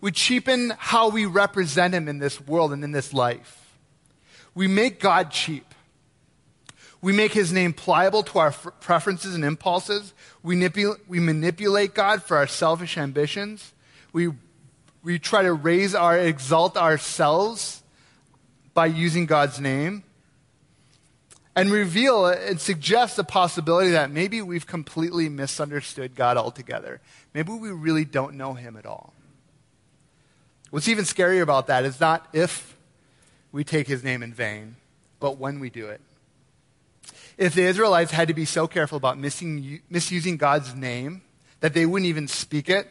We 0.02 0.12
cheapen 0.12 0.74
how 0.78 1.10
we 1.10 1.26
represent 1.26 1.94
Him 1.94 2.08
in 2.08 2.18
this 2.18 2.42
world 2.42 2.74
and 2.74 2.84
in 2.84 2.92
this 2.92 3.14
life. 3.14 3.78
We 4.56 4.68
make 4.68 5.00
God 5.00 5.30
cheap. 5.32 5.66
We 7.02 7.14
make 7.14 7.34
His 7.34 7.54
name 7.54 7.74
pliable 7.74 8.24
to 8.24 8.40
our 8.40 8.52
preferences 8.52 9.36
and 9.36 9.46
impulses. 9.46 10.14
We, 10.42 10.68
we 11.08 11.20
manipulate 11.20 11.94
God 11.94 12.24
for 12.24 12.38
our 12.38 12.48
selfish 12.48 12.98
ambitions. 12.98 13.74
We, 14.12 14.30
we 15.04 15.20
try 15.20 15.44
to 15.44 15.54
raise 15.54 15.94
our, 15.94 16.18
exalt 16.18 16.76
ourselves 16.76 17.84
by 18.74 18.88
using 18.88 19.28
God's 19.28 19.60
name 19.60 20.04
and 21.56 21.72
reveal 21.72 22.28
and 22.28 22.60
suggest 22.60 23.18
the 23.18 23.24
possibility 23.24 23.92
that 23.92 24.10
maybe 24.10 24.42
we've 24.42 24.68
completely 24.68 25.28
misunderstood 25.30 26.16
God 26.16 26.38
altogether. 26.38 27.02
Maybe 27.34 27.52
we 27.52 27.72
really 27.72 28.06
don't 28.06 28.36
know 28.36 28.54
Him 28.54 28.78
at 28.78 28.86
all. 28.86 29.14
What's 30.70 30.88
even 30.88 31.04
scarier 31.04 31.42
about 31.42 31.68
that 31.68 31.84
is 31.84 32.00
not 32.00 32.28
if 32.32 32.78
we 33.52 33.64
take 33.64 33.88
His 33.88 34.04
name 34.04 34.24
in 34.24 34.34
vain, 34.34 34.78
but 35.20 35.38
when 35.38 35.60
we 35.60 35.70
do 35.70 35.88
it. 35.88 36.00
If 37.38 37.56
the 37.56 37.64
Israelites 37.64 38.12
had 38.12 38.28
to 38.30 38.34
be 38.34 38.46
so 38.46 38.68
careful 38.68 38.98
about 38.98 39.18
missing, 39.18 39.82
misusing 39.90 40.38
God's 40.38 40.76
name 40.76 41.22
that 41.60 41.74
they 41.74 41.86
wouldn't 41.86 42.08
even 42.08 42.28
speak 42.28 42.70
it, 42.70 42.88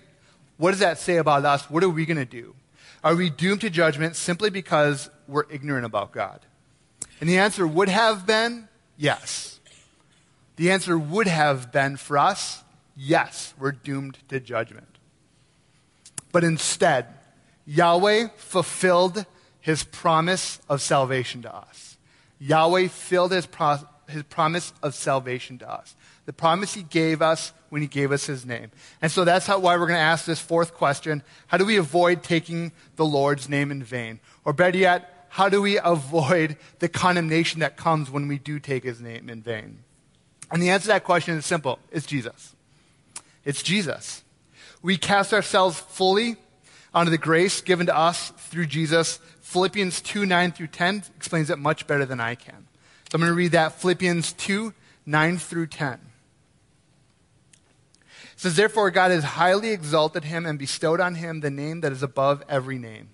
what 0.56 0.72
does 0.72 0.80
that 0.80 0.98
say 0.98 1.16
about 1.16 1.44
us? 1.44 1.70
What 1.70 1.82
are 1.82 1.88
we 1.88 2.04
going 2.04 2.18
to 2.18 2.24
do? 2.24 2.54
Are 3.02 3.14
we 3.14 3.30
doomed 3.30 3.62
to 3.62 3.70
judgment 3.70 4.16
simply 4.16 4.50
because 4.50 5.08
we're 5.26 5.50
ignorant 5.50 5.86
about 5.86 6.12
God? 6.12 6.40
And 7.20 7.28
the 7.28 7.38
answer 7.38 7.66
would 7.66 7.88
have 7.88 8.26
been 8.26 8.68
yes. 8.96 9.61
the 10.56 10.70
answer 10.70 10.98
would 10.98 11.26
have 11.26 11.70
been 11.70 11.96
for 11.96 12.16
us 12.18 12.64
yes, 13.00 13.54
we're 13.59 13.72
doomed 13.72 14.18
to 14.28 14.38
judgment. 14.38 14.98
But 16.33 16.44
instead, 16.44 17.06
Yahweh 17.66 18.28
fulfilled 18.37 19.24
his 19.61 19.85
promise 19.85 20.61
of 20.68 20.83
salvation 20.83 21.42
to 21.42 21.54
us. 21.54 21.96
Yahweh 22.38 22.88
filled 22.88 23.33
his, 23.33 23.46
pro- 23.46 23.78
his 24.09 24.22
promise 24.24 24.72
of 24.83 24.94
salvation 24.94 25.59
to 25.59 25.70
us. 25.70 25.96
The 26.26 26.33
promise 26.33 26.74
he 26.74 26.83
gave 26.83 27.22
us 27.22 27.52
when 27.70 27.83
he 27.83 27.88
gave 27.88 28.12
us 28.12 28.26
his 28.26 28.46
name. 28.46 28.70
And 29.02 29.11
so 29.11 29.24
that's 29.24 29.46
how, 29.46 29.59
why 29.59 29.76
we're 29.76 29.87
going 29.87 29.98
to 29.98 30.02
ask 30.02 30.24
this 30.24 30.40
fourth 30.40 30.74
question 30.74 31.22
How 31.48 31.56
do 31.56 31.64
we 31.64 31.76
avoid 31.76 32.22
taking 32.22 32.72
the 32.96 33.04
Lord's 33.04 33.48
name 33.48 33.70
in 33.70 33.83
vain? 33.83 34.20
Or 34.44 34.52
better 34.52 34.78
yet, 34.78 35.19
how 35.30 35.48
do 35.48 35.62
we 35.62 35.78
avoid 35.78 36.56
the 36.80 36.88
condemnation 36.88 37.60
that 37.60 37.76
comes 37.76 38.10
when 38.10 38.28
we 38.28 38.38
do 38.38 38.58
take 38.58 38.84
his 38.84 39.00
name 39.00 39.30
in 39.30 39.42
vain? 39.42 39.84
And 40.50 40.60
the 40.60 40.70
answer 40.70 40.84
to 40.84 40.88
that 40.88 41.04
question 41.04 41.36
is 41.36 41.46
simple 41.46 41.78
it's 41.90 42.06
Jesus. 42.06 42.54
It's 43.44 43.62
Jesus. 43.62 44.22
We 44.82 44.96
cast 44.96 45.32
ourselves 45.32 45.78
fully 45.78 46.36
onto 46.92 47.10
the 47.10 47.18
grace 47.18 47.60
given 47.60 47.86
to 47.86 47.96
us 47.96 48.30
through 48.36 48.66
Jesus. 48.66 49.20
Philippians 49.40 50.00
2 50.00 50.26
9 50.26 50.52
through 50.52 50.66
10 50.66 51.04
explains 51.16 51.48
it 51.48 51.58
much 51.58 51.86
better 51.86 52.04
than 52.04 52.20
I 52.20 52.34
can. 52.34 52.66
So 53.10 53.16
I'm 53.16 53.20
going 53.20 53.30
to 53.30 53.36
read 53.36 53.52
that 53.52 53.80
Philippians 53.80 54.32
2 54.32 54.74
9 55.06 55.38
through 55.38 55.66
10. 55.68 55.92
It 55.92 56.00
says, 58.36 58.56
Therefore, 58.56 58.90
God 58.90 59.10
has 59.10 59.22
highly 59.22 59.70
exalted 59.70 60.24
him 60.24 60.44
and 60.44 60.58
bestowed 60.58 61.00
on 61.00 61.14
him 61.14 61.40
the 61.40 61.50
name 61.50 61.82
that 61.82 61.92
is 61.92 62.02
above 62.02 62.42
every 62.48 62.78
name, 62.78 63.10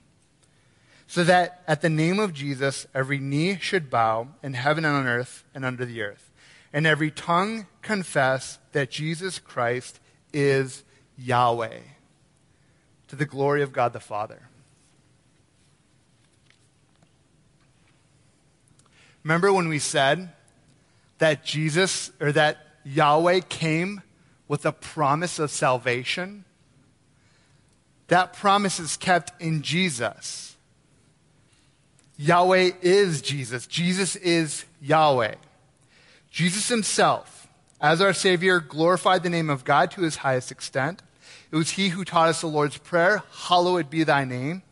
so 1.07 1.25
that 1.25 1.63
at 1.67 1.83
the 1.83 1.89
name 1.89 2.19
of 2.19 2.33
Jesus 2.33 2.87
every 2.95 3.19
knee 3.19 3.59
should 3.61 3.91
bow 3.91 4.29
in 4.43 4.55
heaven 4.55 4.85
and 4.85 4.95
on 4.95 5.07
earth 5.07 5.45
and 5.55 5.65
under 5.65 5.85
the 5.85 6.03
earth, 6.03 6.31
and 6.73 6.87
every 6.87 7.11
tongue 7.11 7.67
confess 7.83 8.59
that 8.73 8.91
Jesus 8.91 9.39
Christ 9.39 10.01
is 10.33 10.85
Yahweh, 11.17 11.81
to 13.09 13.17
the 13.17 13.25
glory 13.25 13.63
of 13.63 13.73
God 13.73 13.93
the 13.93 14.01
Father. 14.01 14.49
Remember 19.23 19.53
when 19.53 19.69
we 19.69 19.79
said 19.81 20.31
that 21.19 21.45
Jesus 21.45 22.13
or 22.21 22.31
that 22.33 22.59
Yahweh 22.85 23.41
came 23.49 24.03
with 24.47 24.65
a 24.65 24.71
promise 24.71 25.39
of 25.39 25.51
salvation? 25.51 26.45
That 28.09 28.33
promise 28.33 28.79
is 28.79 28.97
kept 28.97 29.41
in 29.43 29.63
Jesus. 29.63 30.56
Yahweh 32.19 32.73
is 32.83 33.21
Jesus. 33.21 33.67
Jesus 33.67 34.17
is 34.17 34.65
Yahweh. 34.81 35.35
Jesus 36.31 36.69
himself, 36.69 37.49
as 37.81 38.01
our 38.01 38.13
Savior, 38.13 38.61
glorified 38.61 39.23
the 39.23 39.31
name 39.31 39.51
of 39.51 39.65
God 39.65 39.91
to 39.93 40.03
his 40.03 40.17
highest 40.17 40.51
extent. 40.51 41.03
It 41.51 41.57
was 41.57 41.71
he 41.71 41.91
who 41.91 42.05
taught 42.05 42.29
us 42.29 42.41
the 42.41 42.47
Lord's 42.47 42.79
Prayer, 42.79 43.23
Hallowed 43.33 43.91
be 43.91 44.05
thy 44.05 44.25
name. 44.25 44.63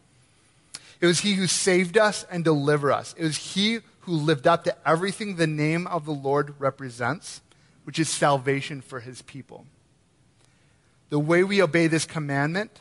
It 1.00 1.07
was 1.07 1.20
he 1.20 1.35
who 1.35 1.46
saved 1.46 1.98
us 1.98 2.24
and 2.30 2.44
delivered 2.44 2.92
us. 2.92 3.14
It 3.18 3.24
was 3.24 3.37
he 3.37 3.80
who 4.00 4.12
lived 4.12 4.46
up 4.46 4.64
to 4.64 4.76
everything 4.88 5.37
the 5.37 5.46
name 5.46 5.87
of 5.87 6.04
the 6.04 6.12
Lord 6.12 6.54
represents, 6.59 7.40
which 7.85 7.98
is 7.98 8.09
salvation 8.09 8.80
for 8.80 9.00
his 9.00 9.22
people. 9.22 9.66
The 11.11 11.18
way 11.18 11.44
we 11.44 11.62
obey 11.62 11.87
this 11.87 12.07
commandment 12.07 12.80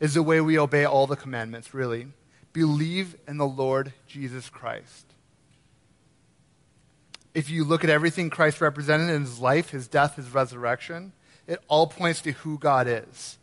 is 0.00 0.14
the 0.14 0.22
way 0.22 0.40
we 0.40 0.58
obey 0.58 0.84
all 0.84 1.06
the 1.06 1.16
commandments, 1.16 1.72
really. 1.72 2.08
Believe 2.52 3.16
in 3.26 3.38
the 3.38 3.46
Lord 3.46 3.92
Jesus 4.06 4.50
Christ. 4.50 5.06
If 7.34 7.48
you 7.48 7.64
look 7.64 7.82
at 7.82 7.90
everything 7.90 8.28
Christ 8.28 8.60
represented 8.60 9.08
in 9.08 9.22
his 9.22 9.38
life, 9.38 9.70
his 9.70 9.88
death, 9.88 10.16
his 10.16 10.28
resurrection, 10.30 11.12
it 11.46 11.60
all 11.68 11.86
points 11.86 12.20
to 12.22 12.32
who 12.32 12.58
God 12.58 12.86
is. 12.86 13.38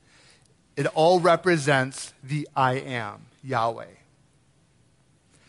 It 0.77 0.85
all 0.87 1.19
represents 1.19 2.13
the 2.23 2.47
I 2.55 2.75
am, 2.75 3.25
Yahweh. 3.43 3.85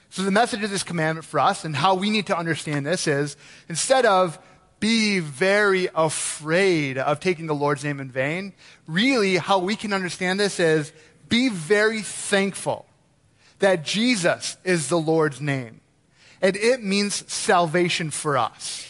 So, 0.09 0.23
the 0.23 0.33
message 0.33 0.65
of 0.65 0.71
this 0.71 0.83
commandment 0.83 1.25
for 1.25 1.39
us 1.39 1.65
and 1.65 1.77
how 1.77 1.95
we 1.95 2.11
need 2.11 2.27
to 2.27 2.37
understand 2.37 2.85
this 2.85 3.07
is 3.07 3.37
instead 3.69 4.07
of 4.07 4.39
be 4.81 5.21
very 5.21 5.89
afraid 5.95 6.99
of 6.99 7.21
taking 7.21 7.47
the 7.47 7.55
Lord's 7.55 7.85
name 7.85 8.01
in 8.01 8.11
vain, 8.11 8.55
really, 8.89 9.37
how 9.37 9.59
we 9.59 9.77
can 9.77 9.93
understand 9.93 10.41
this 10.41 10.59
is 10.59 10.93
be 11.29 11.49
very 11.49 12.01
thankful 12.01 12.87
that 13.61 13.85
Jesus 13.85 14.57
is 14.65 14.89
the 14.89 14.99
Lord's 14.99 15.41
name. 15.41 15.81
And 16.43 16.57
it 16.57 16.83
means 16.83 17.31
salvation 17.33 18.11
for 18.11 18.37
us. 18.37 18.87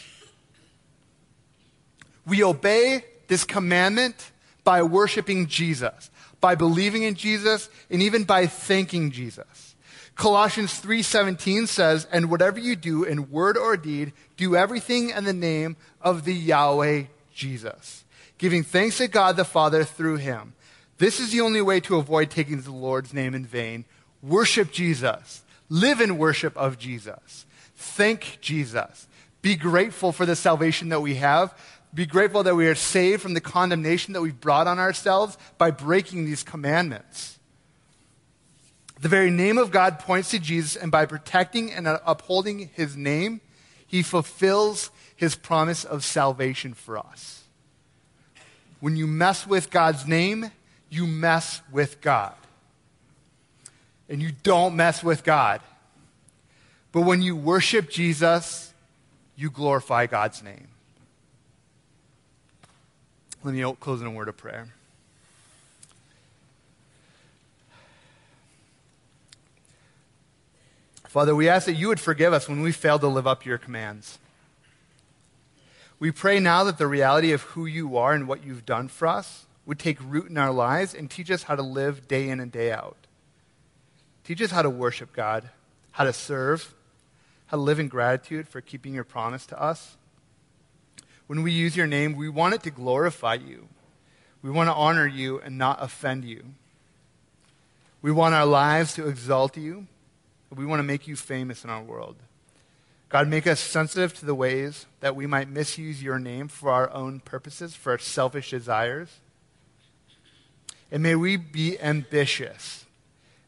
We 2.26 2.42
obey 2.42 3.04
this 3.28 3.44
commandment 3.44 4.30
by 4.62 4.82
worshiping 4.82 5.46
Jesus, 5.46 6.10
by 6.40 6.54
believing 6.54 7.02
in 7.02 7.14
Jesus, 7.14 7.68
and 7.90 8.00
even 8.00 8.24
by 8.24 8.46
thanking 8.46 9.10
Jesus. 9.10 9.74
Colossians 10.14 10.74
3:17 10.74 11.66
says, 11.66 12.06
"And 12.12 12.30
whatever 12.30 12.58
you 12.58 12.76
do 12.76 13.04
in 13.04 13.30
word 13.30 13.56
or 13.56 13.76
deed, 13.76 14.12
do 14.36 14.54
everything 14.54 15.10
in 15.10 15.24
the 15.24 15.32
name 15.32 15.76
of 16.00 16.24
the 16.24 16.34
Yahweh 16.34 17.04
Jesus, 17.34 18.04
giving 18.38 18.62
thanks 18.62 18.98
to 18.98 19.08
God 19.08 19.36
the 19.36 19.44
Father 19.44 19.82
through 19.82 20.16
him." 20.16 20.52
This 20.98 21.18
is 21.18 21.32
the 21.32 21.40
only 21.40 21.62
way 21.62 21.80
to 21.80 21.96
avoid 21.96 22.30
taking 22.30 22.60
the 22.60 22.70
Lord's 22.70 23.14
name 23.14 23.34
in 23.34 23.46
vain. 23.46 23.86
Worship 24.22 24.70
Jesus. 24.70 25.42
Live 25.68 26.00
in 26.00 26.18
worship 26.18 26.56
of 26.56 26.78
Jesus. 26.78 27.46
Thank 27.76 28.38
Jesus. 28.40 29.06
Be 29.42 29.56
grateful 29.56 30.12
for 30.12 30.26
the 30.26 30.36
salvation 30.36 30.90
that 30.90 31.00
we 31.00 31.14
have. 31.16 31.56
Be 31.94 32.06
grateful 32.06 32.42
that 32.42 32.54
we 32.54 32.66
are 32.66 32.74
saved 32.74 33.22
from 33.22 33.34
the 33.34 33.40
condemnation 33.40 34.12
that 34.12 34.20
we've 34.20 34.40
brought 34.40 34.66
on 34.66 34.78
ourselves 34.78 35.38
by 35.58 35.70
breaking 35.70 36.24
these 36.24 36.42
commandments. 36.42 37.38
The 39.00 39.08
very 39.08 39.30
name 39.30 39.56
of 39.56 39.70
God 39.70 39.98
points 39.98 40.30
to 40.30 40.38
Jesus, 40.38 40.76
and 40.76 40.92
by 40.92 41.06
protecting 41.06 41.72
and 41.72 41.88
upholding 41.88 42.70
his 42.74 42.96
name, 42.96 43.40
he 43.86 44.02
fulfills 44.02 44.90
his 45.16 45.34
promise 45.34 45.84
of 45.84 46.04
salvation 46.04 46.74
for 46.74 46.98
us. 46.98 47.44
When 48.78 48.96
you 48.96 49.06
mess 49.06 49.46
with 49.46 49.70
God's 49.70 50.06
name, 50.06 50.50
you 50.90 51.06
mess 51.06 51.62
with 51.72 52.00
God. 52.00 52.34
And 54.10 54.20
you 54.20 54.32
don't 54.42 54.76
mess 54.76 55.02
with 55.02 55.24
God. 55.24 55.62
But 56.92 57.02
when 57.02 57.22
you 57.22 57.36
worship 57.36 57.88
Jesus, 57.88 58.74
you 59.36 59.48
glorify 59.50 60.06
God's 60.06 60.42
name. 60.42 60.68
Let 63.42 63.54
me 63.54 63.74
close 63.80 64.02
in 64.02 64.06
a 64.06 64.10
word 64.10 64.28
of 64.28 64.36
prayer. 64.36 64.68
Father, 71.06 71.34
we 71.34 71.48
ask 71.48 71.66
that 71.66 71.74
you 71.74 71.88
would 71.88 71.98
forgive 71.98 72.32
us 72.32 72.48
when 72.48 72.60
we 72.60 72.70
fail 72.70 72.98
to 72.98 73.08
live 73.08 73.26
up 73.26 73.42
to 73.42 73.48
your 73.48 73.58
commands. 73.58 74.18
We 75.98 76.10
pray 76.10 76.38
now 76.38 76.64
that 76.64 76.78
the 76.78 76.86
reality 76.86 77.32
of 77.32 77.42
who 77.42 77.66
you 77.66 77.96
are 77.96 78.12
and 78.12 78.28
what 78.28 78.44
you've 78.44 78.64
done 78.66 78.88
for 78.88 79.08
us 79.08 79.46
would 79.66 79.78
take 79.78 79.98
root 80.00 80.30
in 80.30 80.38
our 80.38 80.52
lives 80.52 80.94
and 80.94 81.10
teach 81.10 81.30
us 81.30 81.44
how 81.44 81.56
to 81.56 81.62
live 81.62 82.06
day 82.06 82.28
in 82.28 82.40
and 82.40 82.52
day 82.52 82.72
out. 82.72 82.99
Teach 84.24 84.42
us 84.42 84.50
how 84.50 84.62
to 84.62 84.70
worship 84.70 85.12
God, 85.12 85.50
how 85.92 86.04
to 86.04 86.12
serve, 86.12 86.74
how 87.46 87.56
to 87.56 87.62
live 87.62 87.78
in 87.78 87.88
gratitude 87.88 88.48
for 88.48 88.60
keeping 88.60 88.94
your 88.94 89.04
promise 89.04 89.46
to 89.46 89.60
us. 89.60 89.96
When 91.26 91.42
we 91.42 91.52
use 91.52 91.76
your 91.76 91.86
name, 91.86 92.16
we 92.16 92.28
want 92.28 92.54
it 92.54 92.62
to 92.64 92.70
glorify 92.70 93.34
you. 93.34 93.68
We 94.42 94.50
want 94.50 94.68
to 94.68 94.74
honor 94.74 95.06
you 95.06 95.40
and 95.40 95.58
not 95.58 95.82
offend 95.82 96.24
you. 96.24 96.44
We 98.02 98.10
want 98.10 98.34
our 98.34 98.46
lives 98.46 98.94
to 98.94 99.06
exalt 99.06 99.56
you 99.56 99.86
we 100.56 100.66
want 100.66 100.80
to 100.80 100.84
make 100.84 101.06
you 101.06 101.16
famous 101.16 101.64
in 101.64 101.70
our 101.70 101.82
world. 101.82 102.16
God, 103.08 103.28
make 103.28 103.46
us 103.46 103.60
sensitive 103.60 104.14
to 104.18 104.26
the 104.26 104.34
ways 104.34 104.86
that 105.00 105.16
we 105.16 105.26
might 105.26 105.48
misuse 105.48 106.02
your 106.02 106.18
name 106.18 106.48
for 106.48 106.70
our 106.70 106.90
own 106.92 107.20
purposes, 107.20 107.74
for 107.74 107.92
our 107.92 107.98
selfish 107.98 108.50
desires. 108.50 109.20
And 110.90 111.02
may 111.02 111.14
we 111.14 111.36
be 111.36 111.80
ambitious 111.80 112.84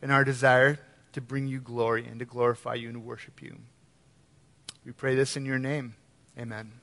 in 0.03 0.11
our 0.11 0.25
desire 0.25 0.79
to 1.13 1.21
bring 1.21 1.47
you 1.47 1.61
glory 1.61 2.07
and 2.07 2.19
to 2.19 2.25
glorify 2.25 2.75
you 2.75 2.89
and 2.89 3.05
worship 3.05 3.41
you. 3.41 3.59
We 4.85 4.93
pray 4.93 5.15
this 5.15 5.37
in 5.37 5.47
your 5.47 5.59
name. 5.59 5.95
Amen. 6.39 6.82